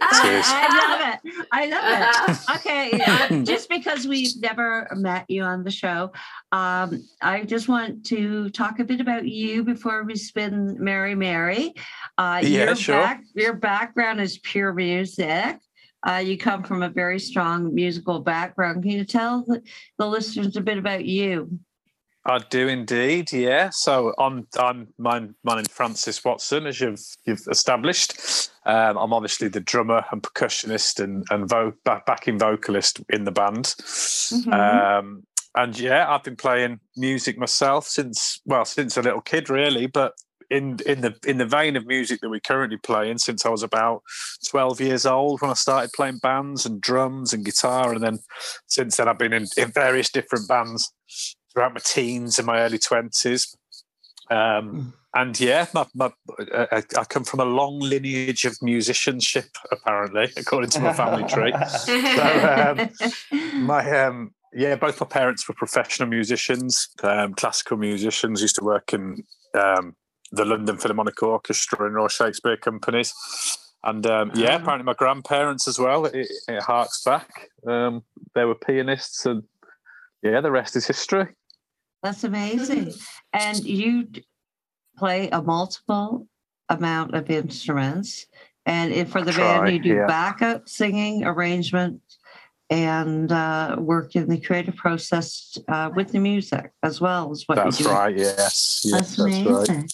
I 0.00 0.88
love 0.88 1.14
it. 1.14 1.46
I 1.52 1.66
love 1.66 2.28
it. 2.28 2.38
Okay, 2.58 3.00
uh, 3.06 3.44
just 3.44 3.68
because 3.68 4.06
we've 4.06 4.40
never 4.40 4.88
met 4.94 5.24
you 5.28 5.42
on 5.42 5.64
the 5.64 5.70
show, 5.70 6.12
um, 6.52 7.02
I 7.22 7.44
just 7.44 7.68
want 7.68 8.04
to 8.06 8.50
talk 8.50 8.78
a 8.78 8.84
bit 8.84 9.00
about 9.00 9.26
you 9.26 9.64
before 9.64 10.04
we 10.04 10.16
spin 10.16 10.76
Mary 10.78 11.14
Mary. 11.14 11.74
Uh, 12.16 12.40
Yeah, 12.42 12.64
your 12.66 12.76
sure. 12.76 13.00
Back, 13.00 13.22
your 13.34 13.54
background 13.54 14.20
is 14.20 14.38
pure 14.38 14.72
music. 14.72 15.58
Uh, 16.08 16.22
you 16.24 16.38
come 16.38 16.62
from 16.62 16.82
a 16.82 16.88
very 16.88 17.18
strong 17.18 17.74
musical 17.74 18.20
background. 18.20 18.82
Can 18.82 18.92
you 18.92 19.04
tell 19.04 19.44
the 19.98 20.06
listeners 20.06 20.56
a 20.56 20.60
bit 20.60 20.78
about 20.78 21.04
you? 21.04 21.58
I 22.26 22.38
do 22.50 22.68
indeed, 22.68 23.32
yeah. 23.32 23.70
So 23.70 24.12
I'm 24.18 24.46
I'm 24.58 24.88
my 24.98 25.28
my 25.44 25.56
name's 25.56 25.68
Francis 25.72 26.22
Watson, 26.24 26.66
as 26.66 26.80
you've 26.80 27.00
you've 27.24 27.46
established. 27.50 28.50
Um, 28.66 28.98
I'm 28.98 29.12
obviously 29.14 29.48
the 29.48 29.60
drummer 29.60 30.04
and 30.12 30.22
percussionist 30.22 31.02
and 31.02 31.24
and 31.30 31.48
vo- 31.48 31.72
back, 31.84 32.04
backing 32.06 32.38
vocalist 32.38 33.00
in 33.08 33.24
the 33.24 33.30
band. 33.30 33.66
Mhm. 33.66 34.52
Um, 34.52 35.22
and 35.54 35.78
yeah, 35.78 36.12
I've 36.12 36.22
been 36.22 36.36
playing 36.36 36.80
music 36.96 37.38
myself 37.38 37.86
since 37.86 38.40
well 38.44 38.64
since 38.64 38.96
a 38.96 39.02
little 39.02 39.22
kid, 39.22 39.48
really. 39.48 39.86
But 39.86 40.12
in 40.50 40.78
in 40.86 41.00
the 41.00 41.14
in 41.26 41.38
the 41.38 41.46
vein 41.46 41.76
of 41.76 41.86
music 41.86 42.20
that 42.20 42.28
we're 42.28 42.40
currently 42.40 42.78
playing, 42.78 43.18
since 43.18 43.46
I 43.46 43.48
was 43.48 43.62
about 43.62 44.02
twelve 44.50 44.80
years 44.80 45.06
old 45.06 45.40
when 45.40 45.50
I 45.50 45.54
started 45.54 45.92
playing 45.94 46.18
bands 46.18 46.66
and 46.66 46.80
drums 46.80 47.32
and 47.32 47.44
guitar, 47.44 47.92
and 47.92 48.02
then 48.02 48.18
since 48.66 48.96
then 48.96 49.08
I've 49.08 49.18
been 49.18 49.32
in, 49.32 49.46
in 49.56 49.72
various 49.72 50.10
different 50.10 50.46
bands 50.48 50.92
throughout 51.58 51.74
my 51.74 51.80
teens 51.84 52.38
and 52.38 52.46
my 52.46 52.60
early 52.60 52.78
twenties. 52.78 53.56
Um, 54.30 54.94
and 55.12 55.38
yeah, 55.40 55.66
my, 55.74 55.86
my, 55.92 56.12
I, 56.54 56.82
I 56.96 57.04
come 57.04 57.24
from 57.24 57.40
a 57.40 57.44
long 57.44 57.80
lineage 57.80 58.44
of 58.44 58.56
musicianship, 58.62 59.46
apparently, 59.72 60.28
according 60.36 60.70
to 60.70 60.80
my 60.80 60.92
family 60.92 61.24
tree. 61.24 61.52
So, 61.66 62.88
um, 63.34 63.56
my 63.66 63.90
um, 64.04 64.30
yeah, 64.52 64.76
both 64.76 65.00
my 65.00 65.06
parents 65.06 65.48
were 65.48 65.54
professional 65.54 66.08
musicians, 66.08 66.90
um, 67.02 67.34
classical 67.34 67.76
musicians. 67.76 68.40
Used 68.40 68.56
to 68.56 68.64
work 68.64 68.92
in 68.92 69.24
um, 69.54 69.96
the 70.30 70.44
London 70.44 70.76
Philharmonic 70.76 71.20
Orchestra 71.22 71.86
and 71.86 71.94
Royal 71.96 72.08
Shakespeare 72.08 72.56
companies, 72.56 73.12
and 73.82 74.06
um, 74.06 74.30
yeah, 74.34 74.52
Ah. 74.52 74.62
apparently 74.62 74.84
my 74.84 74.94
grandparents 74.94 75.66
as 75.66 75.78
well. 75.80 76.04
It, 76.04 76.28
it 76.46 76.62
harks 76.62 77.02
back. 77.02 77.48
Um, 77.66 78.04
they 78.34 78.44
were 78.44 78.54
pianists, 78.54 79.26
and 79.26 79.42
yeah, 80.22 80.40
the 80.42 80.50
rest 80.50 80.76
is 80.76 80.86
history. 80.86 81.28
That's 82.02 82.24
amazing. 82.24 82.94
And 83.32 83.64
you 83.64 84.08
play 84.96 85.28
a 85.30 85.42
multiple 85.42 86.26
amount 86.68 87.14
of 87.14 87.30
instruments. 87.30 88.26
And 88.66 88.92
if 88.92 89.10
for 89.10 89.22
the 89.22 89.32
Try, 89.32 89.60
band, 89.60 89.72
you 89.72 89.78
do 89.78 89.94
yeah. 89.96 90.06
backup 90.06 90.68
singing, 90.68 91.24
arrangement, 91.24 92.00
and 92.70 93.32
uh, 93.32 93.76
work 93.78 94.14
in 94.14 94.28
the 94.28 94.38
creative 94.38 94.76
process 94.76 95.56
uh, 95.68 95.90
with 95.94 96.12
the 96.12 96.18
music 96.18 96.72
as 96.82 97.00
well 97.00 97.30
as 97.30 97.44
what 97.46 97.56
That's 97.56 97.80
you 97.80 97.86
do. 97.86 97.92
right. 97.92 98.16
Yes, 98.16 98.82
yes, 98.84 98.92
That's 98.92 99.16
that's, 99.16 99.20
amazing. 99.20 99.76
right. 99.80 99.92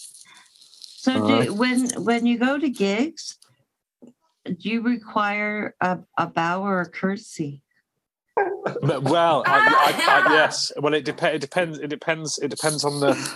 So, 1.05 1.21
Alright. 1.21 1.47
do, 1.47 1.53
when 1.53 1.89
when 2.03 2.25
you 2.25 2.37
go 2.37 2.57
to 2.57 2.69
gigs, 2.69 3.37
do 4.45 4.69
you 4.69 4.81
require 4.81 5.75
a, 5.79 5.99
a 6.17 6.27
bow 6.27 6.63
or 6.63 6.81
a 6.81 6.89
curtsy? 6.89 7.61
Well, 8.37 9.43
I, 9.45 10.23
I, 10.27 10.29
I, 10.29 10.33
yes. 10.33 10.71
Well, 10.77 10.93
it, 10.93 11.05
dep- 11.05 11.23
it 11.23 11.39
depends. 11.39 11.79
It 11.79 11.87
depends. 11.87 12.37
It 12.39 12.49
depends 12.49 12.83
on 12.83 12.99
the. 12.99 13.33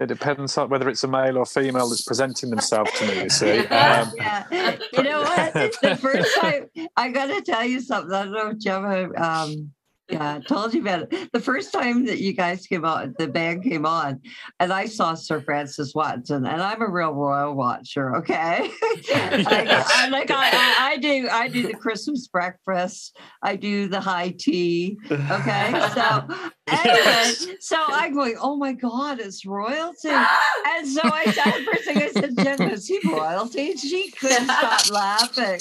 It 0.00 0.06
depends 0.06 0.58
on 0.58 0.68
whether 0.68 0.88
it's 0.88 1.04
a 1.04 1.08
male 1.08 1.38
or 1.38 1.46
female 1.46 1.88
that's 1.88 2.02
presenting 2.02 2.50
themselves 2.50 2.90
to 2.98 3.06
me. 3.06 3.22
You 3.22 3.28
see, 3.28 3.58
um, 3.66 4.12
yeah. 4.16 4.76
You 4.92 5.02
know 5.02 5.22
what? 5.22 5.54
The 5.82 5.96
first 5.96 6.36
time 6.40 6.66
I 6.96 7.08
got 7.10 7.26
to 7.26 7.40
tell 7.40 7.64
you 7.64 7.80
something. 7.80 8.12
I 8.12 8.24
don't 8.24 8.32
know 8.32 8.50
if 8.50 8.58
Gemma 8.58 9.10
um, 9.16 9.72
yeah, 10.12 10.40
told 10.46 10.74
you 10.74 10.82
about 10.82 11.02
it. 11.10 11.32
The 11.32 11.40
first 11.40 11.72
time 11.72 12.04
that 12.04 12.18
you 12.18 12.34
guys 12.34 12.66
came 12.66 12.84
on, 12.84 13.14
the 13.18 13.28
band 13.28 13.64
came 13.64 13.86
on, 13.86 14.20
and 14.60 14.70
I 14.70 14.84
saw 14.84 15.14
Sir 15.14 15.40
Francis 15.40 15.94
Watson, 15.94 16.44
and 16.44 16.60
I'm 16.60 16.82
a 16.82 16.88
real 16.88 17.12
royal 17.12 17.54
watcher. 17.54 18.14
Okay, 18.16 18.70
I, 19.14 20.08
like 20.10 20.30
I, 20.30 20.76
I, 20.78 20.98
do, 20.98 21.28
I 21.30 21.48
do 21.48 21.66
the 21.66 21.74
Christmas 21.74 22.26
breakfast, 22.28 23.16
I 23.42 23.56
do 23.56 23.88
the 23.88 24.00
high 24.00 24.34
tea. 24.38 24.98
Okay, 25.10 25.88
so 25.94 26.26
anyway, 26.68 27.32
so 27.60 27.82
I'm 27.88 28.14
going, 28.14 28.36
oh 28.38 28.56
my 28.56 28.74
god, 28.74 29.18
it's 29.18 29.46
royalty, 29.46 30.10
and 30.10 30.86
so 30.86 31.00
I 31.04 31.24
said 31.32 31.64
first 31.64 31.84
thing 31.84 31.98
I 31.98 32.08
said, 32.10 32.36
Jen, 32.36 32.70
is 32.70 32.86
he 32.86 33.00
royalty? 33.10 33.76
She 33.76 34.10
couldn't 34.10 34.44
stop 34.44 34.90
laughing. 34.90 35.60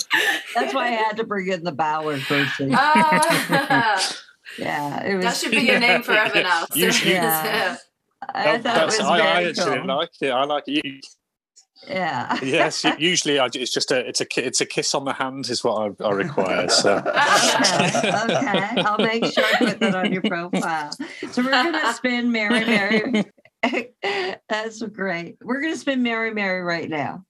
That's 0.55 0.73
why 0.73 0.87
I 0.87 0.91
had 0.91 1.15
to 1.17 1.23
bring 1.23 1.47
in 1.47 1.63
the 1.63 1.71
Bower 1.71 2.17
first. 2.17 2.59
Oh. 2.59 4.11
Yeah, 4.57 5.03
it 5.03 5.15
was. 5.15 5.25
That 5.25 5.37
should 5.37 5.51
be 5.51 5.61
your 5.61 5.79
name 5.79 6.03
forever 6.03 6.41
now. 6.43 6.65
Usually, 6.73 7.13
yeah. 7.13 7.77
I, 8.33 8.59
thought 8.59 8.83
it 8.83 8.85
was 8.85 8.99
I, 8.99 9.17
I 9.17 9.43
actually 9.49 9.77
cool. 9.79 9.87
like 9.87 10.09
it. 10.21 10.29
I 10.29 10.43
like 10.43 10.63
it. 10.67 11.05
Yeah. 11.87 12.37
Yes, 12.43 12.85
usually 12.99 13.39
I, 13.39 13.47
it's 13.53 13.73
just 13.73 13.91
a 13.91 14.07
it's 14.07 14.21
a 14.21 14.25
it's 14.37 14.61
a 14.61 14.65
kiss 14.65 14.93
on 14.93 15.05
the 15.05 15.13
hand 15.13 15.49
is 15.49 15.63
what 15.63 15.95
I, 15.99 16.05
I 16.05 16.11
require. 16.11 16.69
So 16.69 16.97
Okay, 16.97 17.07
okay. 17.07 18.81
I'll 18.81 18.97
make 18.97 19.25
sure 19.25 19.43
I 19.43 19.57
put 19.57 19.79
that 19.79 19.95
on 19.95 20.11
your 20.11 20.21
profile. 20.21 20.91
So 21.31 21.43
we're 21.43 21.49
gonna 21.49 21.93
spin 21.93 22.31
Mary 22.31 22.65
Mary. 22.65 23.25
That's 24.47 24.81
great. 24.83 25.37
We're 25.41 25.61
gonna 25.61 25.77
spin 25.77 26.03
Mary 26.03 26.33
Mary 26.33 26.61
right 26.61 26.89
now. 26.89 27.25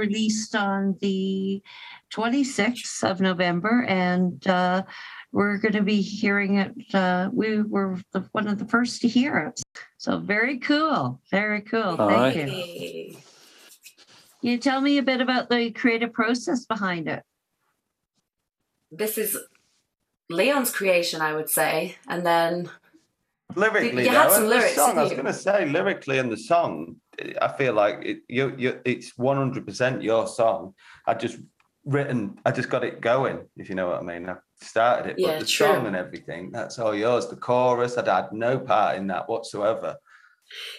Released 0.00 0.56
on 0.56 0.96
the 1.00 1.62
26th 2.12 3.08
of 3.08 3.20
November, 3.20 3.84
and 3.88 4.44
uh, 4.48 4.82
we're 5.32 5.58
going 5.58 5.74
to 5.74 5.82
be 5.82 6.00
hearing 6.00 6.56
it. 6.56 6.72
Uh, 6.92 7.30
we 7.32 7.62
were 7.62 8.00
the, 8.12 8.20
one 8.32 8.48
of 8.48 8.58
the 8.58 8.64
first 8.64 9.02
to 9.02 9.08
hear 9.08 9.38
it. 9.38 9.62
So 9.98 10.18
very 10.18 10.58
cool, 10.58 11.20
very 11.30 11.60
cool. 11.60 11.96
All 12.00 12.08
Thank 12.08 12.36
right. 12.36 12.48
you. 12.48 13.16
Can 14.40 14.50
you 14.50 14.58
tell 14.58 14.80
me 14.80 14.98
a 14.98 15.02
bit 15.02 15.20
about 15.20 15.50
the 15.50 15.70
creative 15.70 16.12
process 16.12 16.64
behind 16.64 17.06
it? 17.08 17.22
This 18.90 19.18
is 19.18 19.38
Leon's 20.30 20.70
creation, 20.70 21.20
I 21.20 21.34
would 21.34 21.50
say. 21.50 21.96
And 22.08 22.24
then 22.24 22.70
Lyrically, 23.54 24.04
You 24.04 24.10
had 24.10 24.28
though, 24.30 24.32
some 24.34 24.42
and 24.44 24.52
the 24.52 24.56
lyrics, 24.56 24.74
song, 24.76 24.98
I 24.98 25.02
was 25.02 25.12
going 25.12 25.24
to 25.24 25.32
say 25.32 25.66
lyrically 25.66 26.18
in 26.18 26.28
the 26.30 26.36
song, 26.36 26.96
I 27.40 27.48
feel 27.56 27.74
like 27.74 28.04
it, 28.04 28.18
you, 28.28 28.54
you, 28.58 28.80
it's 28.84 29.16
one 29.18 29.36
hundred 29.36 29.66
percent 29.66 30.02
your 30.02 30.26
song. 30.26 30.74
I 31.06 31.14
just 31.14 31.38
written. 31.84 32.38
I 32.44 32.50
just 32.52 32.68
got 32.70 32.84
it 32.84 33.00
going, 33.00 33.40
if 33.56 33.68
you 33.68 33.74
know 33.74 33.88
what 33.88 34.00
I 34.00 34.02
mean. 34.02 34.28
I 34.28 34.36
started 34.62 35.10
it, 35.10 35.16
Yeah, 35.18 35.28
but 35.30 35.38
the 35.40 35.46
true. 35.46 35.66
song 35.66 35.86
and 35.86 35.96
everything, 35.96 36.50
that's 36.50 36.78
all 36.78 36.94
yours. 36.94 37.28
The 37.28 37.36
chorus, 37.36 37.96
I'd 37.96 38.08
had 38.08 38.32
no 38.32 38.58
part 38.58 38.96
in 38.96 39.06
that 39.08 39.28
whatsoever. 39.28 39.96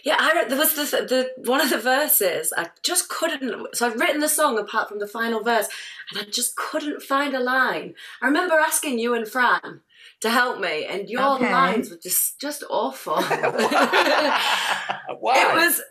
Yeah, 0.04 0.18
I 0.20 0.46
there 0.50 0.58
was 0.58 0.74
the, 0.76 0.84
the 1.06 1.50
one 1.50 1.62
of 1.62 1.70
the 1.70 1.78
verses. 1.78 2.52
I 2.58 2.70
just 2.84 3.08
couldn't. 3.10 3.74
So 3.76 3.88
I'd 3.88 4.00
written 4.00 4.20
the 4.20 4.28
song 4.28 4.58
apart 4.60 4.90
from 4.90 5.00
the 5.00 5.08
final 5.08 5.44
verse, 5.44 5.68
and 6.12 6.20
I 6.20 6.30
just 6.30 6.56
couldn't 6.58 7.02
find 7.02 7.34
a 7.34 7.40
line. 7.40 7.94
I 8.22 8.26
remember 8.28 8.56
asking 8.56 9.00
you 9.00 9.14
and 9.14 9.28
Fran 9.28 9.82
to 10.22 10.30
help 10.30 10.60
me, 10.60 10.86
and 10.86 11.10
your 11.10 11.36
Okay. 11.36 11.52
lines 11.52 11.90
were 11.90 11.98
just 12.02 12.40
just 12.40 12.64
awful. 12.70 13.16
Why? 13.22 14.32
It 15.36 15.56
was, 15.56 15.82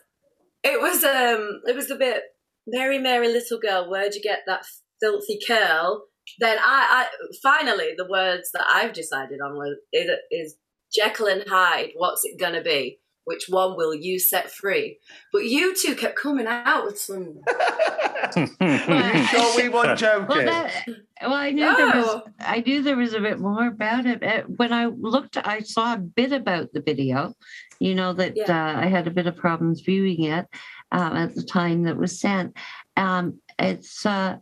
it 0.63 0.81
was, 0.81 1.03
um, 1.03 1.61
it 1.65 1.75
was 1.75 1.87
the 1.87 1.95
bit. 1.95 2.23
Mary, 2.67 2.99
Mary, 2.99 3.27
little 3.27 3.59
girl, 3.59 3.89
where'd 3.89 4.13
you 4.13 4.21
get 4.21 4.41
that 4.47 4.63
filthy 5.01 5.39
curl? 5.45 6.05
Then 6.39 6.57
I, 6.59 7.07
I 7.11 7.27
finally 7.41 7.93
the 7.97 8.07
words 8.07 8.49
that 8.53 8.65
I've 8.69 8.93
decided 8.93 9.39
on 9.43 9.55
was 9.55 9.77
is, 9.91 10.09
is 10.31 10.55
Jekyll 10.93 11.27
and 11.27 11.43
Hyde. 11.47 11.89
What's 11.95 12.23
it 12.23 12.39
gonna 12.39 12.61
be? 12.61 13.00
Which 13.25 13.45
one 13.49 13.77
will 13.77 13.93
you 13.93 14.19
set 14.19 14.51
free? 14.51 14.97
But 15.31 15.45
you 15.45 15.75
two 15.75 15.95
kept 15.95 16.17
coming 16.17 16.47
out 16.47 16.85
with 16.85 16.99
some. 16.99 17.39
you 18.35 19.23
sure 19.25 19.55
we 19.57 19.69
weren't 19.69 19.99
joking? 19.99 20.27
Well, 20.27 20.45
that, 20.45 20.85
well, 21.21 21.33
I 21.33 21.51
knew 21.51 21.75
there 21.75 21.87
was. 22.01 22.21
I 22.39 22.61
knew 22.61 22.81
there 22.81 22.97
was 22.97 23.13
a 23.13 23.19
bit 23.19 23.39
more 23.39 23.67
about 23.67 24.05
it. 24.05 24.23
Uh, 24.23 24.41
When 24.47 24.73
I 24.73 24.85
looked, 24.87 25.37
I 25.37 25.59
saw 25.59 25.93
a 25.93 25.97
bit 25.97 26.31
about 26.31 26.73
the 26.73 26.81
video. 26.81 27.33
You 27.79 27.95
know 27.95 28.13
that 28.13 28.33
Yeah. 28.35 28.45
uh, 28.75 28.79
I 28.79 28.87
had 28.87 29.07
a 29.07 29.11
bit 29.11 29.27
of 29.27 29.35
problems 29.35 29.81
viewing 29.81 30.23
it 30.23 30.45
um, 30.91 31.15
at 31.15 31.35
the 31.35 31.43
time 31.43 31.83
that 31.83 31.97
was 31.97 32.19
sent. 32.19 32.55
Um, 32.97 33.39
it's 33.59 34.05
uh, 34.05 34.37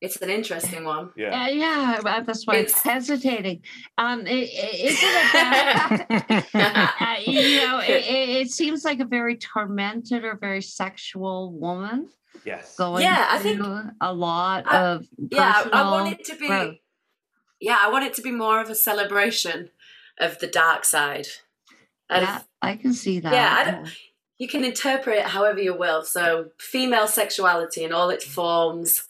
It's 0.00 0.16
an 0.16 0.30
interesting 0.30 0.84
one. 0.84 1.10
yeah. 1.16 1.42
uh, 1.44 1.48
yeah, 1.48 2.00
that's 2.24 2.46
why 2.46 2.56
it's 2.56 2.72
It's- 2.72 2.82
hesitating. 2.82 3.62
Um, 3.96 4.20
i- 4.26 4.30
i- 4.30 4.76
is 4.88 4.98
it 5.02 5.16
about? 5.30 6.44
uh, 6.54 7.16
you 7.26 7.56
know, 7.58 7.80
it, 7.80 8.04
it, 8.06 8.28
it 8.42 8.50
seems 8.50 8.84
like 8.84 9.00
a 9.00 9.04
very 9.04 9.36
tormented 9.36 10.24
or 10.24 10.36
very 10.36 10.62
sexual 10.62 11.52
woman 11.52 12.08
Yes. 12.44 12.76
going 12.76 13.02
Yeah, 13.02 13.26
I 13.28 13.38
think- 13.38 13.60
a 14.00 14.12
lot 14.14 14.64
I- 14.66 14.78
of 14.86 15.06
Yeah, 15.16 15.62
I- 15.72 15.80
I 15.82 15.90
want 15.90 16.12
it 16.12 16.24
to 16.26 16.36
be. 16.36 16.46
growth. 16.46 16.76
Yeah, 17.60 17.78
I 17.80 17.90
want 17.90 18.04
it 18.04 18.14
to 18.14 18.22
be 18.22 18.30
more 18.30 18.60
of 18.60 18.70
a 18.70 18.74
celebration 18.76 19.70
of 20.20 20.38
the 20.38 20.46
dark 20.46 20.84
side. 20.84 21.26
And 22.08 22.22
Yeah, 22.22 22.42
I 22.62 22.76
can 22.76 22.92
see 22.92 23.18
that. 23.20 23.32
Yeah, 23.32 23.54
I 23.58 23.70
don't- 23.70 23.92
you 24.38 24.46
can 24.46 24.64
interpret 24.64 25.18
it 25.18 25.24
however 25.24 25.60
you 25.60 25.74
will. 25.74 26.04
So, 26.04 26.50
female 26.58 27.08
sexuality 27.08 27.82
in 27.82 27.92
all 27.92 28.10
its 28.10 28.24
forms. 28.24 29.02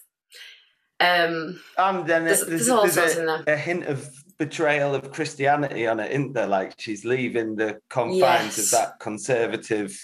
Um, 1.00 1.60
And 1.76 2.06
then 2.06 2.24
There's- 2.24 2.40
there's, 2.44 2.66
there's 2.66 2.68
all 2.68 2.86
there's 2.88 3.16
a, 3.16 3.20
in 3.20 3.26
there. 3.26 3.44
a 3.46 3.56
hint 3.56 3.84
of 3.86 4.08
betrayal 4.38 4.94
of 4.94 5.12
Christianity 5.12 5.86
on 5.86 6.00
it, 6.00 6.10
isn't 6.12 6.32
there? 6.32 6.46
Like 6.46 6.74
she's 6.78 7.04
leaving 7.04 7.56
the 7.56 7.80
confines 7.88 8.56
Yes. 8.56 8.58
of 8.58 8.70
that 8.72 8.98
conservative 9.00 9.96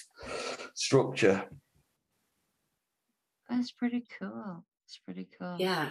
structure. 0.74 1.44
That's 3.48 3.72
pretty 3.72 4.04
cool. 4.18 4.64
It's 4.86 4.98
pretty 4.98 5.28
cool. 5.38 5.56
yeah. 5.58 5.90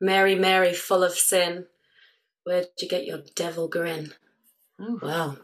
Mary, 0.00 0.34
Mary, 0.34 0.74
full 0.74 1.02
of 1.04 1.12
sin. 1.12 1.66
Where'd 2.44 2.66
you 2.80 2.88
get 2.88 3.06
your 3.06 3.20
devil 3.34 3.66
grin? 3.68 4.12
Ooh. 4.80 4.98
Well, 5.02 5.38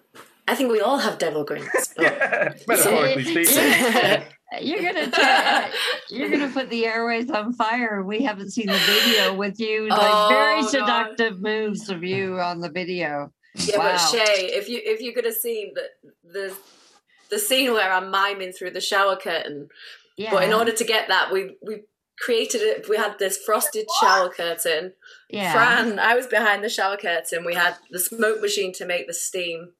I 0.47 0.55
think 0.55 0.71
we 0.71 0.81
all 0.81 0.99
have 0.99 1.19
devil 1.19 1.45
grins. 1.45 1.69
but- 1.97 2.03
Yeah, 2.05 2.53
metaphorically 2.69 3.25
See? 3.25 3.45
speaking. 3.45 4.23
You're 4.61 4.83
gonna 4.83 5.11
try, 5.11 5.71
you're 6.11 6.29
gonna 6.31 6.49
put 6.53 6.69
the 6.71 6.85
airways 6.87 7.31
on 7.31 7.53
fire. 7.55 8.03
We 8.03 8.23
haven't 8.23 8.51
seen 8.51 8.67
the 8.67 8.79
video 8.79 9.35
with 9.35 9.59
you. 9.61 9.89
Like 9.89 9.99
Oh, 10.03 10.29
very 10.29 10.63
seductive 10.63 11.41
moves 11.41 11.89
of 11.89 12.03
you 12.05 12.39
on 12.41 12.61
the 12.61 12.71
video. 12.71 13.33
Yeah, 13.55 13.79
Wow. 13.79 13.93
but 13.93 13.99
Shay, 13.99 14.47
if 14.53 14.69
you 14.69 14.81
if 14.83 15.01
you 15.01 15.13
could 15.13 15.25
have 15.25 15.35
seen 15.35 15.73
the 15.75 15.89
the 16.25 16.55
the 17.31 17.39
scene 17.39 17.73
where 17.73 17.91
I'm 17.93 18.11
miming 18.11 18.53
through 18.53 18.73
the 18.73 18.81
shower 18.81 19.17
curtain, 19.17 19.69
Yeah. 20.17 20.33
but 20.33 20.43
in 20.45 20.53
order 20.53 20.73
to 20.73 20.85
get 20.85 21.09
that, 21.09 21.33
we 21.33 21.57
we 21.67 21.83
created 22.19 22.61
it. 22.63 22.89
We 22.89 22.97
had 22.97 23.19
this 23.19 23.39
frosted 23.39 23.87
shower 24.01 24.29
curtain. 24.29 24.93
yeah. 25.29 25.53
Fran, 25.53 25.99
I 25.99 26.15
was 26.15 26.27
behind 26.27 26.63
the 26.63 26.69
shower 26.69 26.97
curtain. 26.97 27.45
We 27.45 27.55
had 27.55 27.77
the 27.91 27.99
smoke 27.99 28.41
machine 28.41 28.73
to 28.75 28.85
make 28.87 29.07
the 29.07 29.15
steam. 29.15 29.73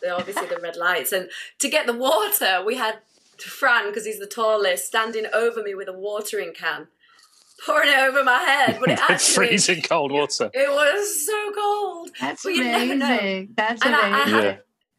The, 0.00 0.14
obviously 0.16 0.46
the 0.46 0.56
red 0.62 0.76
lights, 0.76 1.12
and 1.12 1.28
to 1.58 1.68
get 1.68 1.84
the 1.86 1.92
water, 1.92 2.62
we 2.64 2.76
had 2.76 3.00
Fran 3.48 3.86
because 3.86 4.04
he's 4.04 4.18
the 4.18 4.26
tallest, 4.26 4.86
standing 4.86 5.26
over 5.32 5.62
me 5.62 5.74
with 5.74 5.88
a 5.88 5.92
watering 5.92 6.52
can, 6.52 6.88
pouring 7.64 7.88
it 7.90 7.98
over 7.98 8.22
my 8.24 8.38
head. 8.38 8.78
But 8.80 8.90
it 8.90 8.92
it's 9.00 9.10
actually 9.10 9.46
freezing 9.48 9.82
cold 9.82 10.12
water. 10.12 10.50
it 10.52 10.68
was 10.70 11.26
so 11.26 11.52
cold. 11.52 12.10
That's 12.20 12.44
Well, 12.44 12.54
you 12.54 12.64
never 12.64 12.94
know. 12.96 13.06
amazing. 13.06 13.54
That's 13.56 13.84
And 13.84 13.94
I, 13.94 14.00
I 14.00 14.06
amazing. 14.22 14.34
had 14.34 14.44
Yeah. 14.44 14.56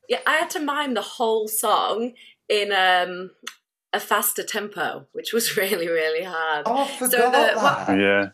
yeah, 0.10 0.20
I 0.26 0.34
had 0.38 0.50
to 0.52 0.60
mime 0.60 0.94
the 0.94 1.02
whole 1.02 1.48
song 1.48 2.14
in 2.50 2.72
um, 2.72 3.32
a 3.94 4.00
faster 4.00 4.44
tempo, 4.44 5.08
which 5.14 5.34
was 5.34 5.56
really, 5.62 5.88
really 5.88 6.24
hard. 6.24 6.64
Oh, 6.66 6.78
I 6.84 6.88
So 6.88 7.10
forgot 7.10 7.32
the- 7.54 7.60
what- 7.60 7.88
that. 7.88 8.00
Yeah. 8.00 8.30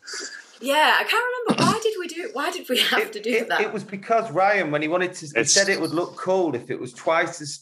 Yeah, 0.59 0.95
I 0.99 1.03
can't 1.03 1.23
remember 1.47 1.71
why 1.71 1.79
did 1.83 1.93
we 1.99 2.07
do 2.07 2.23
it? 2.23 2.31
why 2.35 2.49
did 2.49 2.67
we 2.67 2.79
have 2.79 2.99
It, 3.01 3.13
to 3.13 3.19
do 3.21 3.29
it- 3.29 3.47
that? 3.49 3.61
it 3.61 3.71
was 3.71 3.83
because 3.83 4.31
Ryan, 4.31 4.71
when 4.71 4.81
he 4.81 4.87
wanted 4.87 5.13
to, 5.13 5.25
he 5.27 5.29
It's- 5.29 5.53
said 5.53 5.69
it 5.69 5.79
would 5.79 5.91
look 5.91 6.15
cool 6.15 6.55
if 6.55 6.71
it 6.71 6.79
was 6.79 6.93
twice 6.93 7.39
as 7.41 7.59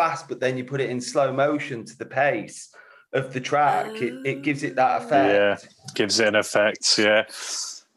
fast, 0.00 0.28
but 0.28 0.40
then 0.40 0.56
you 0.56 0.64
put 0.64 0.80
it 0.80 0.88
in 0.88 1.00
slow 1.00 1.32
motion 1.32 1.84
to 1.84 1.98
the 1.98 2.06
pace 2.06 2.70
of 3.12 3.32
the 3.34 3.40
track. 3.40 3.90
It, 4.00 4.14
it 4.24 4.42
gives 4.42 4.62
it 4.62 4.74
that 4.76 5.02
effect. 5.02 5.34
Yeah, 5.34 5.70
gives 5.94 6.20
it 6.20 6.28
an 6.28 6.36
effect. 6.36 6.98
Yeah. 6.98 7.24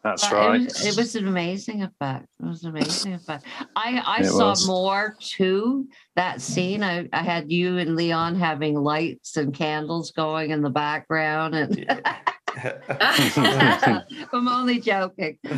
That's 0.02 0.28
But 0.28 0.32
right. 0.32 0.60
It 0.60 0.64
was, 0.64 0.86
it 0.86 0.96
was 0.98 1.16
an 1.16 1.28
amazing 1.28 1.82
effect. 1.82 2.26
It 2.38 2.44
was 2.44 2.62
an 2.62 2.76
amazing 2.76 3.14
effect. 3.14 3.46
I, 3.74 4.02
I 4.04 4.20
It 4.20 4.26
saw 4.26 4.50
was. 4.50 4.66
more 4.66 5.16
to 5.38 5.88
that 6.14 6.42
scene. 6.42 6.82
I, 6.82 7.08
I 7.10 7.22
had 7.22 7.50
you 7.50 7.78
and 7.78 7.96
Leon 7.96 8.34
having 8.36 8.74
lights 8.74 9.38
and 9.38 9.54
candles 9.54 10.10
going 10.10 10.50
in 10.50 10.60
the 10.60 10.68
background, 10.68 11.54
and 11.54 11.86
I'm 14.32 14.46
only 14.48 14.78
joking. 14.80 15.38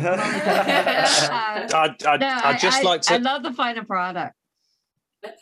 Uh, 1.29 1.67
I'd, 1.73 2.03
I'd, 2.05 2.19
no, 2.21 2.39
I'd 2.43 2.59
just 2.59 2.79
I, 2.79 2.83
like 2.83 3.01
to. 3.01 3.15
I 3.15 3.17
love 3.17 3.43
the 3.43 3.51
final 3.53 3.83
product. 3.83 4.33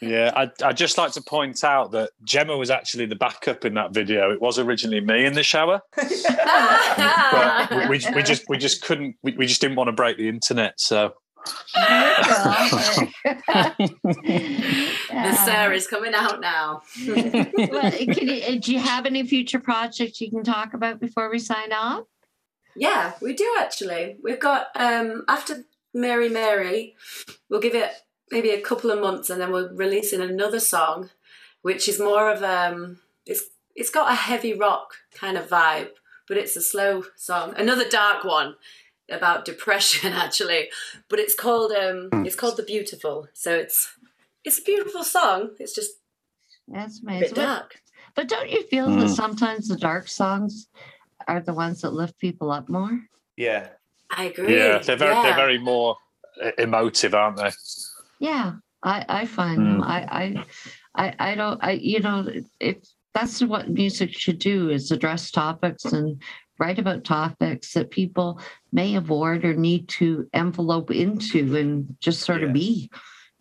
Yeah, 0.02 0.32
I'd, 0.36 0.62
I'd 0.62 0.78
just 0.78 0.98
like 0.98 1.12
to 1.14 1.22
point 1.22 1.64
out 1.64 1.92
that 1.92 2.12
Gemma 2.24 2.58
was 2.58 2.70
actually 2.70 3.06
the 3.06 3.16
backup 3.16 3.66
in 3.66 3.74
that 3.76 3.94
video. 3.94 4.32
It 4.32 4.42
was 4.42 4.60
originally 4.60 5.02
me 5.02 5.26
in 5.26 5.34
the 5.34 5.44
shower, 5.44 5.82
but 5.96 7.70
we, 7.72 7.98
we, 7.98 8.16
we 8.16 8.24
just 8.24 8.44
we 8.50 8.58
just 8.58 8.84
couldn't 8.84 9.16
we, 9.24 9.34
we 9.34 9.46
just 9.46 9.62
didn't 9.62 9.78
want 9.78 9.88
to 9.88 9.94
break 9.94 10.18
the 10.18 10.30
internet. 10.30 10.80
So 10.80 11.14
the 11.76 13.06
sir 15.46 15.74
is 15.74 15.88
coming 15.88 16.14
out 16.14 16.40
now. 16.40 16.82
well, 17.08 17.92
can 17.92 18.28
you, 18.28 18.60
do 18.60 18.74
you 18.74 18.80
have 18.80 19.06
any 19.06 19.26
future 19.28 19.60
projects 19.60 20.20
you 20.22 20.32
can 20.32 20.44
talk 20.44 20.74
about 20.74 21.00
before 21.00 21.30
we 21.30 21.40
sign 21.40 21.72
off? 21.72 22.06
Yeah, 22.76 23.14
we 23.22 23.34
do 23.34 23.56
actually. 23.60 24.18
We've 24.24 24.40
got 24.40 24.68
um 24.76 25.24
after 25.28 25.66
Mary 25.94 26.30
Mary, 26.30 26.96
we'll 27.50 27.62
give 27.62 27.76
it 27.76 27.92
maybe 28.32 28.50
a 28.52 28.62
couple 28.62 28.92
of 28.92 29.00
months 29.00 29.30
and 29.30 29.40
then 29.40 29.52
we're 29.52 29.72
releasing 29.74 30.22
another 30.22 30.60
song, 30.60 31.10
which 31.62 31.88
is 31.88 32.00
more 32.00 32.32
of 32.32 32.44
um 32.44 33.00
it's 33.26 33.44
it's 33.76 33.90
got 33.90 34.12
a 34.12 34.16
heavy 34.16 34.54
rock 34.54 34.96
kind 35.14 35.38
of 35.38 35.50
vibe, 35.50 35.90
but 36.28 36.38
it's 36.38 36.56
a 36.56 36.62
slow 36.62 37.04
song. 37.16 37.54
Another 37.58 37.88
dark 37.88 38.24
one 38.24 38.56
about 39.10 39.46
depression 39.46 40.14
actually. 40.26 40.70
But 41.10 41.20
it's 41.20 41.36
called 41.36 41.72
um 41.72 42.10
it's 42.26 42.36
called 42.36 42.58
The 42.58 42.64
Beautiful. 42.64 43.28
So 43.34 43.54
it's 43.54 43.94
it's 44.44 44.60
a 44.60 44.64
beautiful 44.64 45.04
song. 45.04 45.52
It's 45.60 45.74
just 45.76 45.92
That's 46.68 47.00
a 47.00 47.02
bit 47.02 47.10
amazing. 47.12 47.36
But, 47.36 47.42
dark. 47.46 47.76
but 48.16 48.28
don't 48.30 48.50
you 48.50 48.64
feel 48.64 48.88
that 48.90 49.08
Mm. 49.08 49.16
sometimes 49.16 49.68
the 49.68 49.76
dark 49.78 50.08
songs 50.08 50.68
are 51.28 51.40
the 51.42 51.54
ones 51.54 51.82
that 51.82 51.94
lift 51.94 52.18
people 52.20 52.52
up 52.52 52.70
more? 52.70 53.02
yeah. 53.38 53.70
I 54.12 54.26
agree. 54.26 54.56
yeah, 54.56 54.78
they're 54.78 54.96
very 54.98 55.16
they're 55.24 55.36
very 55.36 55.58
more 55.58 55.98
uh, 56.42 56.52
emotive, 56.60 57.16
aren't 57.16 57.38
they? 57.38 57.50
Yeah, 58.20 58.54
I, 58.84 59.06
I 59.08 59.26
find 59.26 59.60
Mm. 59.60 59.66
them. 59.66 59.84
I, 59.84 60.00
I, 60.96 61.06
I, 61.08 61.32
I 61.32 61.36
don't. 61.36 61.64
I, 61.64 61.72
you 61.72 62.00
know, 62.00 62.28
if 62.60 62.78
that's 63.14 63.42
what 63.42 63.70
music 63.70 64.12
should 64.18 64.40
do 64.40 64.70
is 64.70 64.92
address 64.92 65.32
topics 65.32 65.86
and 65.86 66.22
write 66.60 66.80
about 66.80 67.04
topics 67.04 67.74
that 67.74 67.92
people 67.92 68.40
may 68.72 68.96
avoid 68.96 69.44
or 69.44 69.54
need 69.54 69.88
to 69.90 70.28
envelope 70.34 70.92
into 70.92 71.56
and 71.56 71.96
just 72.00 72.22
sort 72.22 72.42
Yeah. 72.42 72.48
of 72.48 72.54
be, 72.54 72.90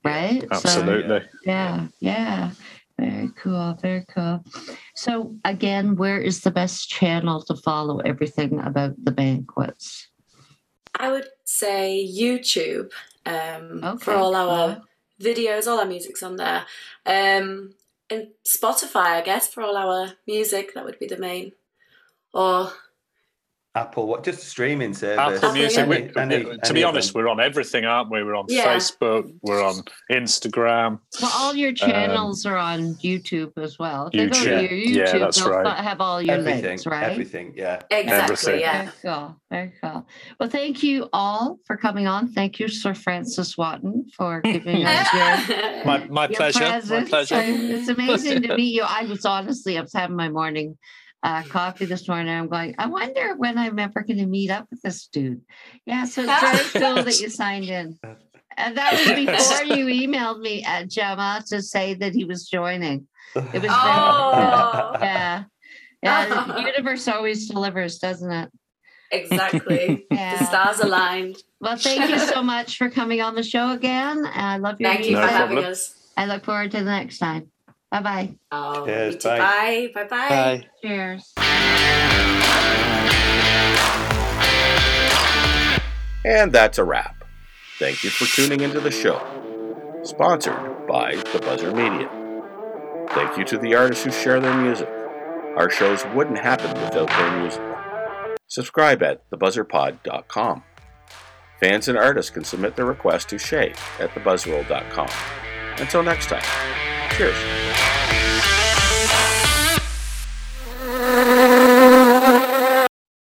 right? 0.05 0.41
So, 0.43 0.51
Absolutely. 0.53 1.23
yeah, 1.45 1.87
yeah. 2.01 2.51
Very 2.99 3.31
cool. 3.37 3.77
Very 3.83 4.05
cool. 4.15 4.45
So 4.95 5.35
again, 5.45 5.97
where 5.97 6.21
is 6.21 6.43
the 6.43 6.53
best 6.53 6.89
channel 6.89 7.43
to 7.45 7.57
follow 7.57 7.99
everything 7.99 8.61
about 8.61 8.95
the 9.03 9.11
banquets? 9.11 10.09
I 10.95 11.11
would 11.11 11.27
say 11.45 12.09
YouTube 12.09 12.93
um, 13.27 13.83
Okay. 13.83 14.05
for 14.05 14.15
all 14.15 14.35
our 14.35 14.69
yeah. 15.19 15.33
videos, 15.33 15.67
all 15.67 15.81
our 15.81 15.87
music's 15.87 16.23
on 16.23 16.37
there. 16.37 16.67
Um, 17.07 17.75
and 18.11 18.29
Spotify, 18.47 19.07
I 19.07 19.23
guess, 19.23 19.49
for 19.49 19.63
all 19.63 19.77
our 19.77 20.13
music, 20.27 20.75
that 20.75 20.85
would 20.85 20.99
be 20.99 21.07
the 21.07 21.17
main. 21.19 21.53
Or 22.33 22.73
Apple, 23.77 24.07
what 24.07 24.23
just 24.23 24.45
streaming 24.45 24.95
service. 24.95 25.19
Apple 25.19 25.35
Apple, 25.37 25.53
Music. 25.53 25.79
yeah. 25.79 25.87
we- 25.87 25.97
Any- 25.97 26.35
any- 26.37 26.45
to 26.45 26.59
any 26.67 26.75
be 26.75 26.85
honest, 26.85 27.13
them. 27.13 27.23
we're 27.23 27.29
on 27.29 27.41
everything, 27.41 27.85
aren't 27.85 28.09
we? 28.09 28.23
We're 28.23 28.37
on 28.37 28.47
Yeah. 28.49 28.67
Facebook, 28.73 29.33
we're 29.43 29.65
on 29.65 29.83
Instagram. 30.13 31.01
Well, 31.21 31.33
all 31.35 31.55
your 31.57 31.73
channels 31.73 32.47
um, 32.47 32.53
are 32.53 32.57
on 32.57 32.95
YouTube 32.97 33.51
as 33.61 33.77
well. 33.79 34.11
If 34.13 34.33
they 34.33 34.39
go 34.39 34.45
to 34.45 34.69
YouTube. 34.69 34.95
Yeah, 34.95 35.19
that's 35.19 35.41
they'll 35.43 35.51
right. 35.51 35.77
have 35.85 36.01
all 36.01 36.23
your 36.23 36.37
everything, 36.37 36.63
links, 36.63 36.87
right? 36.87 37.03
everything, 37.11 37.53
yeah. 37.57 37.81
Exactly, 37.91 38.13
Everything. 38.13 38.61
yeah. 38.61 38.83
Very 38.85 38.93
cool. 39.03 39.37
Very 39.51 39.73
cool. 39.83 40.07
Well, 40.39 40.49
thank 40.49 40.83
you 40.85 41.09
all 41.13 41.59
for 41.67 41.77
coming 41.77 42.07
on. 42.07 42.29
Thank 42.33 42.61
you, 42.61 42.69
Sir 42.69 42.95
Francis 42.95 43.59
Watson, 43.59 44.07
for 44.17 44.41
giving 44.43 44.85
us 44.87 45.13
your 45.49 45.85
My, 45.85 46.07
my 46.09 46.29
your 46.29 46.37
pleasure. 46.37 46.81
My 46.89 47.05
pleasure. 47.05 47.41
It's 47.45 47.89
amazing 47.89 48.43
to 48.43 48.57
meet 48.57 48.73
you. 48.75 48.85
I 48.87 49.03
was 49.07 49.25
honestly, 49.25 49.77
I 49.79 49.81
was 49.81 49.93
having 49.93 50.15
my 50.17 50.29
morning 50.29 50.79
uh, 51.25 51.43
coffee 51.43 51.87
this 51.87 52.07
morning. 52.07 52.33
I'm 52.33 52.49
going, 52.49 52.75
I 52.79 52.87
wonder 52.87 53.35
when 53.37 53.59
I'm 53.59 53.79
ever 53.79 54.03
going 54.03 54.19
to 54.19 54.27
meet 54.27 54.51
up 54.51 54.69
with 54.71 54.83
this 54.83 55.09
dude. 55.09 55.41
Yeah, 55.87 56.05
so 56.05 56.23
it's 56.23 56.41
very 56.73 56.85
cool 56.85 57.03
that 57.03 57.19
you 57.21 57.29
signed 57.31 57.65
in. 57.65 57.99
And 58.57 58.77
that 58.77 58.93
was 58.93 59.03
before 59.27 59.77
you 59.77 59.87
emailed 59.87 60.41
me 60.41 60.63
at 60.63 60.89
Gemma 60.89 61.43
to 61.49 61.61
say 61.63 61.95
that 61.95 62.15
he 62.15 62.25
was 62.25 62.47
joining. 62.49 63.09
It 63.35 63.63
was 63.63 63.71
Oh. 63.73 64.91
very, 64.93 65.05
yeah. 65.11 65.45
Yeah, 66.03 66.45
the 66.47 66.61
universe 66.77 67.09
always 67.09 67.49
delivers, 67.49 67.99
doesn't 67.99 68.31
it? 68.31 68.51
exactly. 69.11 70.07
Yeah. 70.11 70.39
The 70.39 70.45
stars 70.47 70.81
aligned. 70.81 71.37
Well, 71.61 71.77
thank 71.77 72.11
you 72.11 72.19
so 72.19 72.43
much 72.55 72.77
for 72.79 72.91
coming 72.91 73.21
on 73.23 73.35
the 73.35 73.43
show 73.43 73.71
again. 73.73 74.27
I 74.27 74.59
love 74.59 74.77
your 74.81 74.93
Thank 74.93 75.07
you 75.07 75.17
for 75.17 75.27
having 75.27 75.59
us. 75.65 75.95
I 76.17 76.27
look 76.27 76.45
forward 76.45 76.71
to 76.73 76.79
the 76.79 76.85
next 76.85 77.19
time. 77.19 77.51
Oh, 77.95 78.01
bye 78.01 78.03
bye. 78.03 78.35
Oh, 78.51 78.87
Cheers, 78.87 79.15
you 79.15 79.21
bye. 79.21 79.39
Bye. 79.39 79.91
Bye. 79.95 80.05
Bye. 80.09 80.29
Bye. 80.29 80.67
Cheers. 80.83 81.33
And 86.25 86.53
that's 86.53 86.79
a 86.79 86.85
wrap. 86.85 87.25
Thank 87.79 88.03
you 88.03 88.11
for 88.11 88.25
tuning 88.25 88.61
into 88.61 88.81
the 88.81 88.91
show. 88.91 89.21
Sponsored 90.03 90.87
by 90.89 91.15
The 91.15 91.39
Buzzr 91.39 91.73
Media. 91.73 92.11
Thank 93.11 93.39
you 93.39 93.45
to 93.45 93.59
the 93.59 93.77
artists 93.77 94.05
who 94.05 94.11
share 94.11 94.41
their 94.41 94.57
music. 94.57 94.89
Our 95.57 95.71
shows 95.71 96.05
wouldn't 96.15 96.39
happen 96.39 96.71
without 96.83 97.09
their 97.09 97.41
music. 97.41 97.63
Subscribe 98.49 99.03
at 99.05 99.31
thebuzzrpod.com. 99.31 100.65
Fans 101.61 101.89
and 101.89 101.97
artists 101.97 102.31
can 102.31 102.43
submit 102.43 102.75
their 102.75 102.87
requests 102.87 103.27
to 103.27 103.39
Shay 103.39 103.73
at 104.01 104.11
thebuzzroll.com. 104.11 105.09
Until 105.79 106.03
next 106.03 106.27
time, 106.27 106.43
cheers. 107.17 107.37